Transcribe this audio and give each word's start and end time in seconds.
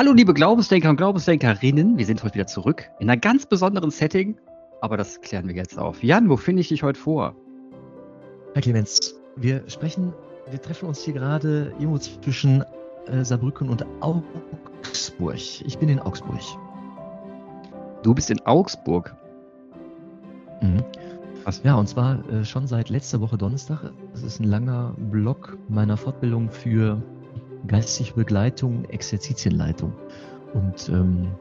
Hallo 0.00 0.14
liebe 0.14 0.32
Glaubensdenker 0.32 0.88
und 0.88 0.96
Glaubensdenkerinnen, 0.96 1.98
wir 1.98 2.06
sind 2.06 2.24
heute 2.24 2.36
wieder 2.36 2.46
zurück 2.46 2.88
in 3.00 3.10
einer 3.10 3.20
ganz 3.20 3.44
besonderen 3.44 3.90
Setting, 3.90 4.34
aber 4.80 4.96
das 4.96 5.20
klären 5.20 5.46
wir 5.46 5.54
jetzt 5.54 5.78
auf. 5.78 6.02
Jan, 6.02 6.30
wo 6.30 6.38
finde 6.38 6.62
ich 6.62 6.68
dich 6.68 6.82
heute 6.82 6.98
vor? 6.98 7.36
Herr 8.54 8.62
Clemens, 8.62 9.14
wir 9.36 9.62
sprechen, 9.68 10.14
wir 10.50 10.58
treffen 10.62 10.88
uns 10.88 11.02
hier 11.04 11.12
gerade 11.12 11.74
irgendwo 11.78 11.98
zwischen 11.98 12.64
äh, 13.08 13.22
Saarbrücken 13.22 13.68
und 13.68 13.84
Augsburg. 14.00 15.36
Ich 15.66 15.76
bin 15.76 15.90
in 15.90 15.98
Augsburg. 15.98 16.40
Du 18.02 18.14
bist 18.14 18.30
in 18.30 18.40
Augsburg? 18.46 19.14
Mhm. 20.62 20.82
Was? 21.44 21.62
Ja, 21.62 21.74
und 21.74 21.90
zwar 21.90 22.26
äh, 22.30 22.46
schon 22.46 22.66
seit 22.66 22.88
letzter 22.88 23.20
Woche 23.20 23.36
Donnerstag. 23.36 23.92
Das 24.12 24.22
ist 24.22 24.40
ein 24.40 24.44
langer 24.44 24.94
Block 24.96 25.58
meiner 25.68 25.98
Fortbildung 25.98 26.50
für 26.50 27.02
geistige 27.66 28.14
Begleitung, 28.14 28.84
Exerzitienleitung. 28.86 29.94
Und 30.54 30.88
ähm, 30.88 31.34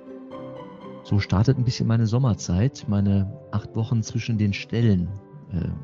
so 1.04 1.20
startet 1.20 1.58
ein 1.58 1.64
bisschen 1.64 1.88
meine 1.88 2.06
Sommerzeit, 2.06 2.86
meine 2.88 3.32
acht 3.52 3.76
Wochen 3.76 4.04
zwischen 4.04 4.38
den 4.38 4.54
Stellen. 4.54 5.10
Ähm, 5.52 5.76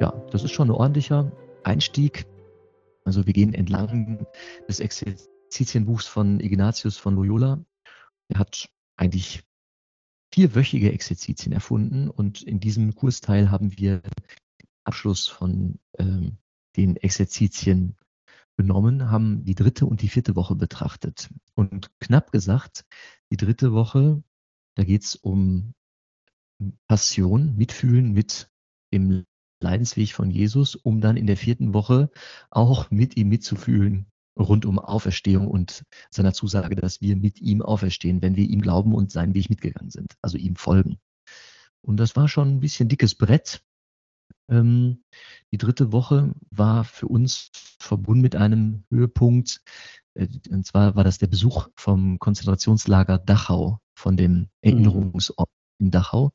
ja, 0.00 0.12
das 0.30 0.44
ist 0.44 0.52
schon 0.52 0.68
ein 0.68 0.74
ordentlicher 0.74 1.32
Einstieg. 1.64 2.26
Also 3.04 3.26
wir 3.26 3.32
gehen 3.32 3.54
entlang 3.54 4.26
des 4.68 4.80
Exerzitienbuchs 4.80 6.06
von 6.06 6.40
Ignatius 6.40 6.96
von 6.96 7.14
Loyola. 7.16 7.64
Er 8.28 8.38
hat 8.38 8.68
eigentlich 8.96 9.42
vierwöchige 10.32 10.92
Exerzitien 10.92 11.52
erfunden 11.52 12.08
und 12.08 12.42
in 12.42 12.60
diesem 12.60 12.94
Kursteil 12.94 13.50
haben 13.50 13.76
wir 13.76 14.02
Abschluss 14.84 15.26
von 15.26 15.78
ähm, 15.98 16.36
den 16.76 16.96
Exerzitien 16.96 17.96
genommen, 18.60 19.10
haben 19.10 19.44
die 19.44 19.54
dritte 19.54 19.86
und 19.86 20.02
die 20.02 20.08
vierte 20.08 20.36
Woche 20.36 20.54
betrachtet. 20.54 21.30
Und 21.54 21.90
knapp 21.98 22.30
gesagt, 22.30 22.84
die 23.30 23.38
dritte 23.38 23.72
Woche, 23.72 24.22
da 24.76 24.84
geht 24.84 25.02
es 25.02 25.16
um 25.16 25.72
Passion, 26.88 27.56
Mitfühlen 27.56 28.12
mit 28.12 28.50
dem 28.92 29.24
Leidensweg 29.62 30.12
von 30.12 30.30
Jesus, 30.30 30.74
um 30.74 31.00
dann 31.00 31.16
in 31.16 31.26
der 31.26 31.36
vierten 31.36 31.72
Woche 31.72 32.10
auch 32.50 32.90
mit 32.90 33.16
ihm 33.16 33.28
mitzufühlen 33.28 34.06
rund 34.38 34.66
um 34.66 34.78
Auferstehung 34.78 35.48
und 35.48 35.84
seiner 36.10 36.32
Zusage, 36.32 36.76
dass 36.76 37.00
wir 37.00 37.16
mit 37.16 37.40
ihm 37.40 37.62
auferstehen, 37.62 38.22
wenn 38.22 38.36
wir 38.36 38.44
ihm 38.44 38.60
glauben 38.60 38.94
und 38.94 39.10
seinen 39.10 39.34
Weg 39.34 39.50
mitgegangen 39.50 39.90
sind, 39.90 40.16
also 40.22 40.38
ihm 40.38 40.56
folgen. 40.56 40.98
Und 41.82 41.96
das 41.96 42.14
war 42.16 42.28
schon 42.28 42.48
ein 42.48 42.60
bisschen 42.60 42.88
dickes 42.88 43.14
Brett. 43.14 43.62
Ähm, 44.50 45.02
die 45.52 45.58
dritte 45.58 45.92
Woche 45.92 46.34
war 46.50 46.84
für 46.84 47.06
uns 47.06 47.50
verbunden 47.78 48.20
mit 48.20 48.36
einem 48.36 48.84
Höhepunkt. 48.90 49.62
Äh, 50.14 50.28
und 50.50 50.66
zwar 50.66 50.96
war 50.96 51.04
das 51.04 51.18
der 51.18 51.28
Besuch 51.28 51.68
vom 51.76 52.18
Konzentrationslager 52.18 53.18
Dachau, 53.18 53.78
von 53.96 54.16
dem 54.16 54.32
mhm. 54.32 54.48
Erinnerungsort 54.62 55.48
in 55.78 55.90
Dachau. 55.90 56.32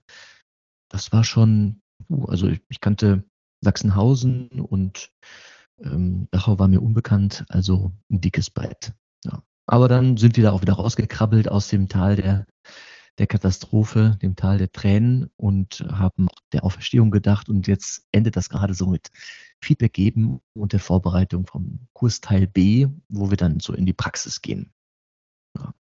Das 0.90 1.12
war 1.12 1.24
schon, 1.24 1.82
also 2.10 2.48
ich 2.48 2.80
kannte 2.80 3.24
Sachsenhausen 3.62 4.50
und 4.62 5.12
ähm, 5.80 6.28
Dachau 6.32 6.58
war 6.60 6.68
mir 6.68 6.82
unbekannt, 6.82 7.46
also 7.50 7.92
ein 8.10 8.22
dickes 8.22 8.50
Brett. 8.50 8.94
Ja. 9.26 9.44
Aber 9.68 9.88
dann 9.88 10.18
sind 10.18 10.38
wir 10.38 10.44
da 10.44 10.52
auch 10.52 10.62
wieder 10.62 10.74
rausgekrabbelt 10.74 11.50
aus 11.50 11.68
dem 11.68 11.90
Tal 11.90 12.16
der, 12.16 12.46
der 13.18 13.28
Katastrophe, 13.28 14.18
dem 14.22 14.36
Tal 14.36 14.58
der 14.58 14.72
Tränen 14.72 15.30
und 15.38 15.86
haben 15.92 16.28
der 16.52 16.64
Auferstehung 16.64 17.12
gedacht. 17.12 17.50
Und 17.50 17.68
jetzt 17.68 18.06
endet 18.12 18.36
das 18.36 18.50
gerade 18.50 18.74
so 18.74 18.88
mit 18.88 19.10
Feedback 19.62 19.94
geben 19.94 20.42
und 20.54 20.74
der 20.74 20.80
Vorbereitung 20.80 21.48
vom 21.48 21.88
Kursteil 21.94 22.48
B, 22.48 22.88
wo 23.08 23.30
wir 23.30 23.38
dann 23.38 23.60
so 23.60 23.74
in 23.74 23.86
die 23.86 23.94
Praxis 23.94 24.42
gehen. 24.42 24.72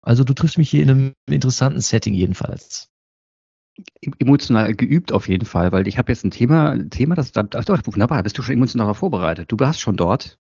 Also 0.03 0.23
du 0.23 0.35
triffst 0.35 0.59
mich 0.59 0.71
hier 0.71 0.83
in 0.83 0.91
einem 0.91 1.13
interessanten 1.29 1.81
Setting 1.81 2.15
jedenfalls 2.15 2.91
emotional 4.19 4.75
geübt 4.75 5.13
auf 5.13 5.29
jeden 5.29 5.45
Fall, 5.45 5.73
weil 5.73 5.87
ich 5.87 5.99
habe 5.99 6.11
jetzt 6.11 6.25
ein 6.25 6.31
Thema, 6.31 6.71
ein 6.71 6.89
Thema, 6.91 7.15
das, 7.15 7.33
ach 7.37 7.65
doch, 7.65 7.79
wunderbar, 7.85 8.23
bist 8.23 8.39
du 8.39 8.43
schon 8.43 8.55
emotional 8.55 8.95
vorbereitet. 8.95 9.53
Du 9.53 9.59
warst 9.59 9.81
schon 9.81 9.97
dort 9.97 10.39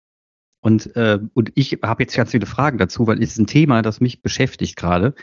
und, 0.61 0.95
äh, 0.95 1.19
und 1.33 1.51
ich 1.55 1.79
habe 1.83 2.03
jetzt 2.03 2.15
ganz 2.15 2.31
viele 2.31 2.45
Fragen 2.45 2.77
dazu, 2.77 3.07
weil 3.07 3.21
es 3.23 3.31
ist 3.31 3.39
ein 3.39 3.47
Thema, 3.47 3.81
das 3.81 4.01
mich 4.01 4.21
beschäftigt 4.21 4.75
gerade, 4.75 5.15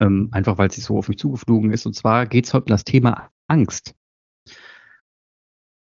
ähm, 0.00 0.28
einfach 0.32 0.58
weil 0.58 0.68
es 0.68 0.76
so 0.76 0.98
auf 0.98 1.08
mich 1.08 1.18
zugeflogen 1.18 1.72
ist. 1.72 1.86
Und 1.86 1.94
zwar 1.94 2.26
geht 2.26 2.46
es 2.46 2.54
heute 2.54 2.64
um 2.64 2.70
das 2.70 2.84
Thema 2.84 3.30
Angst. 3.48 3.94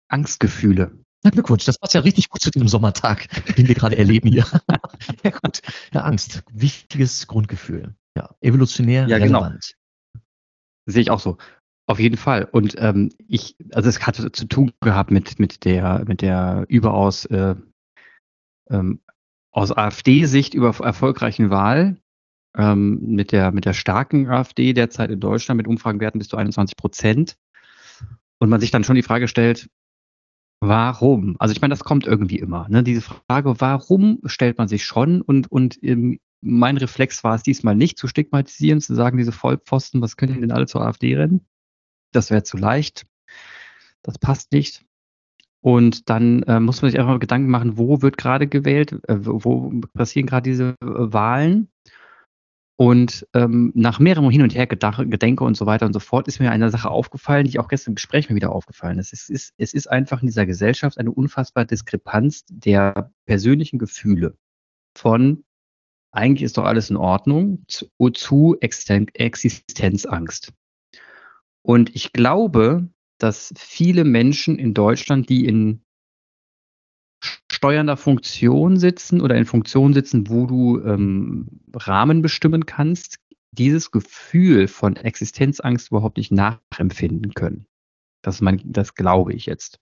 Angstgefühle. 0.08 0.98
Na 1.22 1.30
Glückwunsch, 1.30 1.64
das 1.64 1.78
passt 1.78 1.94
ja 1.94 2.00
richtig 2.02 2.28
gut 2.28 2.40
zu 2.40 2.50
diesem 2.50 2.68
Sommertag, 2.68 3.26
den 3.56 3.66
wir 3.66 3.74
gerade 3.74 3.98
erleben 3.98 4.28
hier. 4.28 4.46
ja 5.24 5.30
gut, 5.30 5.60
ja 5.92 6.02
Angst, 6.02 6.44
wichtiges 6.52 7.26
Grundgefühl. 7.26 7.94
Ja, 8.16 8.34
evolutionär 8.40 9.08
ja, 9.08 9.18
genau. 9.18 9.40
relevant. 9.40 9.74
Genau. 10.12 10.24
Sehe 10.86 11.02
ich 11.02 11.10
auch 11.10 11.20
so. 11.20 11.36
Auf 11.88 12.00
jeden 12.00 12.16
Fall. 12.16 12.44
Und 12.44 12.74
ähm, 12.78 13.10
ich, 13.28 13.56
also 13.72 13.88
es 13.88 14.04
hatte 14.06 14.30
zu 14.32 14.46
tun 14.46 14.72
gehabt 14.80 15.10
mit, 15.10 15.38
mit 15.38 15.64
der, 15.64 16.04
mit 16.06 16.20
der 16.20 16.64
überaus 16.68 17.24
äh, 17.26 17.54
ähm, 18.70 19.00
aus 19.52 19.72
AfD-Sicht 19.72 20.54
über 20.54 20.76
erfolgreichen 20.80 21.50
Wahl, 21.50 21.96
ähm, 22.56 22.98
mit 23.02 23.32
der, 23.32 23.52
mit 23.52 23.64
der 23.64 23.72
starken 23.72 24.28
AfD 24.28 24.72
derzeit 24.72 25.10
in 25.10 25.20
Deutschland 25.20 25.58
mit 25.58 25.66
Umfragenwerten 25.66 26.18
bis 26.18 26.28
zu 26.28 26.36
21 26.36 26.76
Prozent. 26.76 27.36
Und 28.38 28.50
man 28.50 28.60
sich 28.60 28.70
dann 28.70 28.84
schon 28.84 28.96
die 28.96 29.02
Frage 29.02 29.28
stellt, 29.28 29.70
warum? 30.60 31.36
Also 31.38 31.52
ich 31.52 31.60
meine, 31.60 31.72
das 31.72 31.84
kommt 31.84 32.06
irgendwie 32.06 32.38
immer. 32.38 32.68
Ne? 32.68 32.82
Diese 32.82 33.00
Frage, 33.00 33.60
warum 33.60 34.20
stellt 34.26 34.58
man 34.58 34.68
sich 34.68 34.84
schon 34.84 35.22
und, 35.22 35.50
und 35.50 35.82
ähm, 35.82 36.18
mein 36.42 36.76
Reflex 36.76 37.24
war 37.24 37.34
es 37.34 37.42
diesmal 37.42 37.74
nicht 37.74 37.98
zu 37.98 38.08
stigmatisieren, 38.08 38.80
zu 38.80 38.94
sagen, 38.94 39.16
diese 39.16 39.32
Vollpfosten, 39.32 40.00
was 40.02 40.16
können 40.16 40.34
die 40.34 40.40
denn 40.40 40.52
alle 40.52 40.66
zur 40.66 40.82
AfD 40.82 41.16
rennen? 41.16 41.46
Das 42.12 42.30
wäre 42.30 42.42
zu 42.42 42.56
leicht. 42.56 43.06
Das 44.02 44.18
passt 44.18 44.52
nicht. 44.52 44.84
Und 45.60 46.08
dann 46.08 46.42
äh, 46.44 46.60
muss 46.60 46.80
man 46.80 46.90
sich 46.90 47.00
einfach 47.00 47.12
mal 47.12 47.18
Gedanken 47.18 47.50
machen, 47.50 47.76
wo 47.76 48.00
wird 48.02 48.16
gerade 48.16 48.46
gewählt, 48.46 48.92
äh, 49.08 49.16
wo 49.18 49.72
passieren 49.94 50.26
gerade 50.26 50.48
diese 50.48 50.76
äh, 50.80 50.86
Wahlen. 51.12 51.68
Und 52.78 53.26
ähm, 53.32 53.72
nach 53.74 53.98
mehrerem 53.98 54.30
Hin 54.30 54.42
und 54.42 54.54
Her 54.54 54.66
Gedenke 54.66 55.44
und 55.44 55.56
so 55.56 55.64
weiter 55.64 55.86
und 55.86 55.94
so 55.94 55.98
fort 55.98 56.28
ist 56.28 56.40
mir 56.40 56.50
eine 56.50 56.70
Sache 56.70 56.90
aufgefallen, 56.90 57.46
die 57.46 57.58
auch 57.58 57.68
gestern 57.68 57.92
im 57.92 57.94
Gespräch 57.94 58.28
mir 58.28 58.36
wieder 58.36 58.52
aufgefallen 58.52 58.98
ist. 58.98 59.14
Es 59.14 59.30
ist, 59.30 59.54
es 59.56 59.72
ist 59.72 59.86
einfach 59.86 60.20
in 60.20 60.26
dieser 60.26 60.44
Gesellschaft 60.44 60.98
eine 60.98 61.10
unfassbare 61.10 61.66
Diskrepanz 61.66 62.44
der 62.50 63.12
persönlichen 63.24 63.78
Gefühle 63.78 64.36
von 64.96 65.44
eigentlich 66.12 66.42
ist 66.42 66.56
doch 66.56 66.64
alles 66.64 66.90
in 66.90 66.96
Ordnung, 66.96 67.64
zu, 67.68 67.86
zu 68.10 68.56
Existenzangst. 68.60 70.52
Und 71.62 71.94
ich 71.94 72.12
glaube, 72.12 72.88
dass 73.18 73.52
viele 73.56 74.04
Menschen 74.04 74.58
in 74.58 74.72
Deutschland, 74.72 75.28
die 75.28 75.46
in 75.46 75.82
steuernder 77.56 77.96
Funktion 77.96 78.76
sitzen 78.76 79.22
oder 79.22 79.34
in 79.34 79.46
Funktion 79.46 79.94
sitzen, 79.94 80.28
wo 80.28 80.46
du 80.46 80.78
ähm, 80.84 81.62
Rahmen 81.74 82.20
bestimmen 82.20 82.66
kannst, 82.66 83.18
dieses 83.50 83.90
Gefühl 83.90 84.68
von 84.68 84.96
Existenzangst 84.96 85.88
überhaupt 85.90 86.18
nicht 86.18 86.30
nachempfinden 86.30 87.32
können. 87.32 87.66
Das, 88.22 88.42
mein, 88.42 88.60
das 88.62 88.94
glaube 88.94 89.32
ich 89.32 89.46
jetzt. 89.46 89.80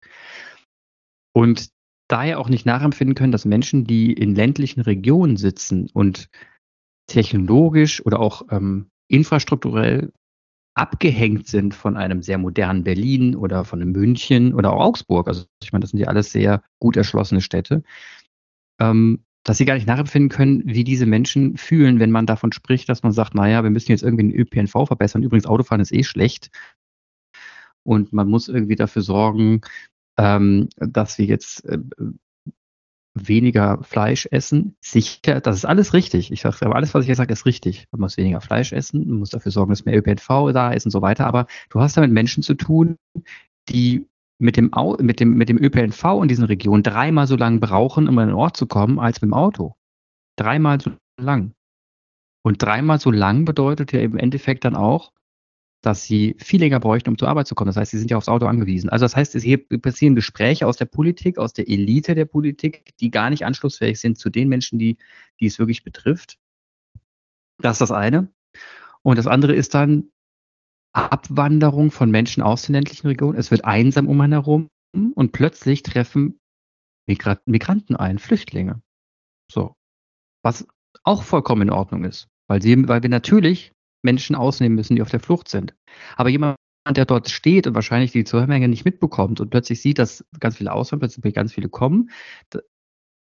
Und 1.32 1.70
daher 2.06 2.38
auch 2.38 2.48
nicht 2.48 2.64
nachempfinden 2.64 3.16
können, 3.16 3.32
dass 3.32 3.44
Menschen, 3.44 3.84
die 3.84 4.12
in 4.12 4.36
ländlichen 4.36 4.80
Regionen 4.80 5.36
sitzen 5.36 5.88
und 5.92 6.28
technologisch 7.08 8.06
oder 8.06 8.20
auch 8.20 8.42
ähm, 8.50 8.90
infrastrukturell 9.08 10.12
abgehängt 10.74 11.46
sind 11.46 11.74
von 11.74 11.96
einem 11.96 12.22
sehr 12.22 12.38
modernen 12.38 12.84
Berlin 12.84 13.36
oder 13.36 13.64
von 13.64 13.80
einem 13.80 13.92
München 13.92 14.54
oder 14.54 14.72
auch 14.72 14.80
Augsburg. 14.80 15.28
Also 15.28 15.44
ich 15.62 15.72
meine, 15.72 15.82
das 15.82 15.90
sind 15.90 16.00
ja 16.00 16.08
alles 16.08 16.32
sehr 16.32 16.62
gut 16.80 16.96
erschlossene 16.96 17.40
Städte, 17.40 17.82
ähm, 18.80 19.24
dass 19.44 19.58
sie 19.58 19.66
gar 19.66 19.74
nicht 19.74 19.86
nachempfinden 19.86 20.30
können, 20.30 20.62
wie 20.64 20.84
diese 20.84 21.06
Menschen 21.06 21.56
fühlen, 21.56 22.00
wenn 22.00 22.10
man 22.10 22.26
davon 22.26 22.52
spricht, 22.52 22.88
dass 22.88 23.02
man 23.02 23.12
sagt, 23.12 23.34
naja, 23.34 23.62
wir 23.62 23.70
müssen 23.70 23.92
jetzt 23.92 24.02
irgendwie 24.02 24.30
den 24.30 24.34
ÖPNV 24.34 24.86
verbessern. 24.86 25.22
Übrigens, 25.22 25.46
Autofahren 25.46 25.82
ist 25.82 25.92
eh 25.92 26.02
schlecht. 26.02 26.50
Und 27.84 28.12
man 28.12 28.28
muss 28.28 28.48
irgendwie 28.48 28.76
dafür 28.76 29.02
sorgen, 29.02 29.60
ähm, 30.16 30.68
dass 30.76 31.18
wir 31.18 31.26
jetzt 31.26 31.64
äh, 31.66 31.78
weniger 33.14 33.82
Fleisch 33.82 34.26
essen. 34.30 34.76
Sicher, 34.80 35.40
das 35.40 35.56
ist 35.56 35.64
alles 35.64 35.94
richtig. 35.94 36.32
Ich 36.32 36.42
sage, 36.42 36.66
aber 36.66 36.76
alles, 36.76 36.94
was 36.94 37.04
ich 37.04 37.08
jetzt 37.08 37.18
sage, 37.18 37.32
ist 37.32 37.46
richtig. 37.46 37.86
Man 37.92 38.00
muss 38.00 38.16
weniger 38.16 38.40
Fleisch 38.40 38.72
essen, 38.72 39.08
man 39.08 39.18
muss 39.20 39.30
dafür 39.30 39.52
sorgen, 39.52 39.70
dass 39.70 39.84
mehr 39.84 39.96
ÖPNV 39.96 40.52
da 40.52 40.72
ist 40.72 40.84
und 40.84 40.90
so 40.90 41.00
weiter. 41.00 41.26
Aber 41.26 41.46
du 41.70 41.80
hast 41.80 41.96
da 41.96 42.00
mit 42.00 42.10
Menschen 42.10 42.42
zu 42.42 42.54
tun, 42.54 42.96
die 43.68 44.06
mit 44.38 44.56
dem, 44.56 44.72
Au 44.72 44.96
mit 45.00 45.20
dem, 45.20 45.34
mit 45.34 45.48
dem 45.48 45.62
ÖPNV 45.62 46.22
in 46.22 46.28
diesen 46.28 46.44
Regionen 46.44 46.82
dreimal 46.82 47.26
so 47.26 47.36
lange 47.36 47.60
brauchen, 47.60 48.08
um 48.08 48.18
an 48.18 48.28
den 48.28 48.36
Ort 48.36 48.56
zu 48.56 48.66
kommen, 48.66 48.98
als 48.98 49.22
mit 49.22 49.30
dem 49.30 49.34
Auto. 49.34 49.76
Dreimal 50.36 50.80
so 50.80 50.90
lang. 51.20 51.52
Und 52.42 52.62
dreimal 52.62 52.98
so 52.98 53.10
lang 53.10 53.44
bedeutet 53.44 53.92
ja 53.92 54.00
im 54.00 54.18
Endeffekt 54.18 54.64
dann 54.64 54.74
auch, 54.74 55.12
dass 55.84 56.04
sie 56.04 56.34
viel 56.38 56.60
länger 56.60 56.80
bräuchten, 56.80 57.10
um 57.10 57.18
zur 57.18 57.28
Arbeit 57.28 57.46
zu 57.46 57.54
kommen. 57.54 57.66
Das 57.66 57.76
heißt, 57.76 57.90
sie 57.90 57.98
sind 57.98 58.10
ja 58.10 58.16
aufs 58.16 58.28
Auto 58.28 58.46
angewiesen. 58.46 58.88
Also 58.88 59.04
das 59.04 59.14
heißt, 59.14 59.34
es 59.34 59.42
hier 59.42 59.68
passieren 59.68 60.14
Gespräche 60.14 60.66
aus 60.66 60.78
der 60.78 60.86
Politik, 60.86 61.36
aus 61.36 61.52
der 61.52 61.68
Elite 61.68 62.14
der 62.14 62.24
Politik, 62.24 62.96
die 63.00 63.10
gar 63.10 63.28
nicht 63.28 63.44
anschlussfähig 63.44 64.00
sind 64.00 64.16
zu 64.16 64.30
den 64.30 64.48
Menschen, 64.48 64.78
die, 64.78 64.96
die 65.40 65.46
es 65.46 65.58
wirklich 65.58 65.84
betrifft. 65.84 66.38
Das 67.58 67.74
ist 67.74 67.80
das 67.82 67.90
eine. 67.90 68.32
Und 69.02 69.18
das 69.18 69.26
andere 69.26 69.54
ist 69.54 69.74
dann 69.74 70.08
Abwanderung 70.94 71.90
von 71.90 72.10
Menschen 72.10 72.42
aus 72.42 72.62
den 72.62 72.72
ländlichen 72.72 73.06
Regionen. 73.06 73.38
Es 73.38 73.50
wird 73.50 73.66
einsam 73.66 74.08
um 74.08 74.18
einen 74.22 74.32
herum 74.32 74.68
und 75.14 75.32
plötzlich 75.32 75.82
treffen 75.82 76.40
Migra 77.06 77.38
Migranten 77.44 77.94
ein, 77.96 78.18
Flüchtlinge. 78.18 78.80
So. 79.52 79.74
Was 80.42 80.66
auch 81.02 81.24
vollkommen 81.24 81.62
in 81.62 81.70
Ordnung 81.70 82.04
ist. 82.04 82.28
Weil, 82.48 82.62
sie, 82.62 82.88
weil 82.88 83.02
wir 83.02 83.10
natürlich 83.10 83.73
Menschen 84.04 84.36
ausnehmen 84.36 84.76
müssen, 84.76 84.96
die 84.96 85.02
auf 85.02 85.10
der 85.10 85.20
Flucht 85.20 85.48
sind. 85.48 85.74
Aber 86.16 86.28
jemand, 86.28 86.56
der 86.90 87.06
dort 87.06 87.30
steht 87.30 87.66
und 87.66 87.74
wahrscheinlich 87.74 88.12
die 88.12 88.24
Zuhörmenge 88.24 88.68
nicht 88.68 88.84
mitbekommt 88.84 89.40
und 89.40 89.50
plötzlich 89.50 89.80
sieht, 89.80 89.98
dass 89.98 90.24
ganz 90.38 90.56
viele 90.56 90.72
auswandern, 90.72 91.10
plötzlich 91.10 91.34
ganz 91.34 91.52
viele 91.52 91.68
kommen, 91.68 92.10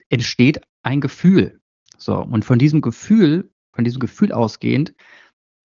entsteht 0.10 0.62
ein 0.83 1.01
Gefühl. 1.01 1.60
So. 1.98 2.18
Und 2.18 2.45
von 2.45 2.60
diesem 2.60 2.81
Gefühl, 2.81 3.51
von 3.74 3.83
diesem 3.83 4.00
Gefühl 4.00 4.31
ausgehend, 4.31 4.94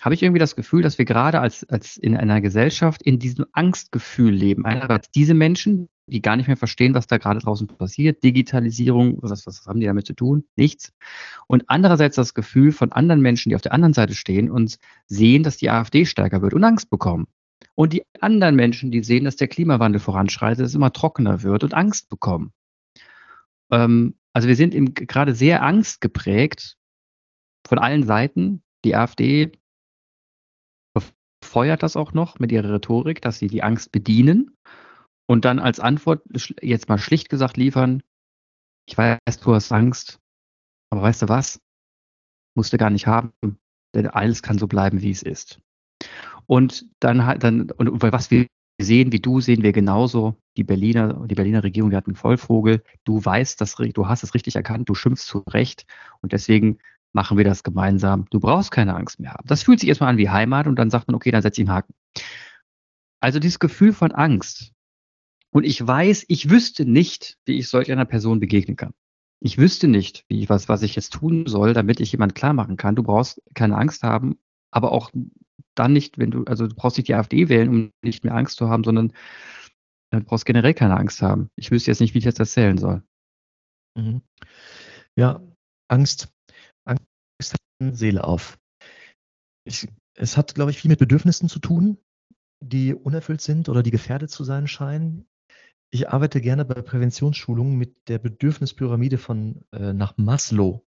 habe 0.01 0.15
ich 0.15 0.23
irgendwie 0.23 0.41
das 0.41 0.57
Gefühl, 0.57 0.83
dass 0.83 0.99
wir 0.99 1.05
gerade 1.05 1.41
als, 1.41 1.65
als 1.65 1.97
in 1.97 2.17
einer 2.17 2.41
Gesellschaft 2.41 3.03
in 3.03 3.19
diesem 3.19 3.47
Angstgefühl 3.53 4.33
leben. 4.33 4.67
Einerseits 4.67 5.11
diese 5.11 5.35
Menschen, 5.35 5.89
die 6.07 6.21
gar 6.21 6.37
nicht 6.37 6.49
mehr 6.49 6.57
verstehen, 6.57 6.95
was 6.95 7.07
da 7.07 7.19
gerade 7.19 7.41
draußen 7.41 7.67
passiert, 7.67 8.23
Digitalisierung, 8.23 9.19
was, 9.23 9.47
was 9.47 9.67
haben 9.67 9.81
die 9.81 9.87
damit 9.87 10.07
zu 10.07 10.15
tun? 10.15 10.45
Nichts. 10.57 10.93
Und 11.47 11.65
andererseits 11.69 12.17
das 12.17 12.35
Gefühl 12.35 12.73
von 12.73 12.93
anderen 12.93 13.21
Menschen, 13.21 13.49
die 13.49 13.57
auf 13.57 13.63
der 13.63 13.73
anderen 13.73 13.95
Seite 13.95 14.15
stehen 14.15 14.51
und 14.51 14.79
sehen, 15.07 15.43
dass 15.43 15.57
die 15.57 15.71
AfD 15.71 16.05
stärker 16.05 16.43
wird 16.43 16.55
und 16.55 16.65
Angst 16.65 16.91
bekommen. 16.91 17.27
Und 17.75 17.93
die 17.93 18.05
anderen 18.21 18.55
Menschen, 18.55 18.91
die 18.91 19.03
sehen, 19.03 19.25
dass 19.25 19.37
der 19.37 19.49
Klimawandel 19.49 20.01
voranschreitet, 20.01 20.67
es 20.67 20.75
immer 20.75 20.93
trockener 20.93 21.43
wird 21.43 21.65
und 21.65 21.75
Angst 21.75 22.09
bekommen. 22.09 22.53
Ähm, 23.71 24.15
also 24.33 24.49
wir 24.49 24.57
sind 24.57 24.95
gerade 24.95 25.35
sehr 25.35 25.63
angstgeprägt 25.63 26.77
von 27.67 27.79
allen 27.79 28.05
Seiten. 28.05 28.63
Die 28.85 28.95
AfD 28.95 29.53
befeuert 31.41 31.83
das 31.83 31.97
auch 31.97 32.13
noch 32.13 32.39
mit 32.39 32.53
ihrer 32.53 32.75
Rhetorik, 32.75 33.23
dass 33.23 33.39
sie 33.39 33.49
die 33.49 33.63
Angst 33.63 33.91
bedienen 33.91 34.57
und 35.27 35.45
dann 35.45 35.59
als 35.59 35.81
Antwort 35.81 36.23
jetzt 36.61 36.89
mal 36.89 36.99
schlicht 36.99 37.29
gesagt 37.29 37.57
liefern, 37.57 38.03
ich 38.87 38.97
weiß, 38.99 39.19
du 39.43 39.55
hast 39.55 39.73
Angst, 39.73 40.21
aber 40.91 41.03
weißt 41.03 41.23
du 41.23 41.29
was? 41.29 41.61
Musst 42.55 42.73
du 42.73 42.79
gar 42.79 42.91
nicht 42.91 43.07
haben, 43.07 43.33
denn 43.95 44.07
alles 44.07 44.43
kann 44.43 44.59
so 44.59 44.67
bleiben, 44.67 45.01
wie 45.03 45.11
es 45.11 45.23
ist. 45.23 45.61
Und 46.47 46.87
dann, 47.01 47.39
dann 47.39 47.71
und 47.71 48.03
was 48.03 48.31
wir 48.31 48.47
sehen, 48.81 49.13
wie 49.13 49.21
du, 49.21 49.41
sehen 49.41 49.63
wir 49.63 49.73
genauso. 49.73 50.37
Die 50.57 50.65
Berliner, 50.65 51.27
die 51.27 51.35
Berliner 51.35 51.63
Regierung, 51.63 51.91
die 51.91 51.97
hat 51.97 52.07
einen 52.07 52.17
Vollvogel. 52.17 52.83
Du 53.05 53.25
weißt, 53.25 53.61
dass, 53.61 53.77
du 53.77 54.09
hast 54.09 54.23
es 54.23 54.35
richtig 54.35 54.57
erkannt, 54.57 54.89
du 54.89 54.95
schimpfst 54.95 55.27
zu 55.27 55.39
Recht. 55.49 55.87
Und 56.21 56.33
deswegen 56.33 56.79
machen 57.13 57.39
wir 57.39 57.45
das 57.45 57.63
gemeinsam. 57.63 58.27
Du 58.31 58.41
brauchst 58.41 58.71
keine 58.71 58.95
Angst 58.95 59.21
mehr 59.21 59.33
haben. 59.33 59.47
Das 59.47 59.63
fühlt 59.63 59.81
sich 59.81 59.89
erstmal 59.89 60.11
an 60.11 60.19
wie 60.19 60.29
Heimat 60.29 60.67
und 60.67 60.77
dann 60.77 60.91
sagt 60.91 61.09
man, 61.09 61.15
okay, 61.15 61.31
dann 61.31 61.43
setze 61.43 61.63
ich 61.63 61.69
einen 61.69 61.77
Haken. 61.77 61.95
Also 63.21 63.39
dieses 63.39 63.59
Gefühl 63.59 63.93
von 63.93 64.13
Angst. 64.13 64.74
Und 65.55 65.65
ich 65.65 65.87
weiß, 65.87 66.25
ich 66.29 66.51
wüsste 66.51 66.85
nicht, 66.85 67.39
wie 67.45 67.59
ich 67.59 67.69
solch 67.69 67.91
einer 67.93 68.05
Person 68.05 68.41
begegnen 68.41 68.77
kann. 68.77 68.93
Ich 69.41 69.59
wüsste 69.59 69.89
nicht, 69.89 70.25
wie 70.29 70.49
was, 70.49 70.69
was 70.69 70.83
ich 70.83 70.97
jetzt 70.97 71.13
tun 71.13 71.47
soll, 71.47 71.75
damit 71.75 72.01
ich 72.01 72.13
jemand 72.13 72.35
klar 72.35 72.55
machen 72.55 72.77
kann. 72.77 72.97
Du 72.97 73.03
brauchst 73.03 73.43
keine 73.55 73.77
Angst 73.77 74.03
haben, 74.03 74.39
aber 74.71 74.93
auch 74.93 75.11
dann 75.75 75.93
nicht, 75.93 76.19
wenn 76.19 76.31
du, 76.31 76.45
also 76.45 76.67
du 76.67 76.75
brauchst 76.75 76.97
nicht 76.97 77.09
die 77.09 77.15
AfD 77.15 77.49
wählen, 77.49 77.69
um 77.69 77.91
nicht 78.03 78.25
mehr 78.25 78.35
Angst 78.35 78.57
zu 78.57 78.69
haben, 78.69 78.85
sondern 78.85 79.11
äh, 80.11 80.19
du 80.19 80.25
brauchst 80.25 80.47
generell 80.47 80.75
keine 80.75 80.97
Angst 80.97 81.23
haben. 81.23 81.51
Ich 81.57 81.71
wüsste 81.71 81.91
jetzt 81.91 82.01
nicht, 82.01 82.15
wie 82.15 82.19
ich 82.19 82.25
das 82.25 82.39
erzählen 82.39 82.79
soll. 82.79 83.03
Mhm. 83.97 84.23
Ja, 85.17 85.43
Angst 85.89 86.35
Seele 87.93 88.25
auf. 88.25 88.59
Ich, 89.65 89.89
es 90.15 90.37
hat, 90.37 90.55
glaube 90.55 90.71
ich, 90.71 90.79
viel 90.79 90.89
mit 90.89 90.99
Bedürfnissen 90.99 91.49
zu 91.49 91.59
tun, 91.59 91.99
die 92.63 92.95
unerfüllt 92.95 93.41
sind 93.41 93.69
oder 93.69 93.83
die 93.83 93.91
gefährdet 93.91 94.31
zu 94.31 94.45
sein 94.45 94.67
scheinen. 94.67 95.27
Ich 95.95 96.09
arbeite 96.09 96.41
gerne 96.41 96.65
bei 96.65 96.83
Präventionsschulungen 96.83 97.79
mit 97.79 98.09
der 98.09 98.19
Bedürfnispyramide 98.19 99.17
von 99.17 99.65
äh, 99.71 99.93
nach 99.93 100.17
Maslow. 100.17 100.85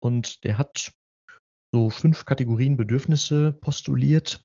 Und 0.00 0.42
der 0.42 0.58
hat 0.58 0.92
so 1.70 1.90
fünf 1.90 2.24
Kategorien 2.24 2.76
Bedürfnisse 2.76 3.52
postuliert. 3.52 4.44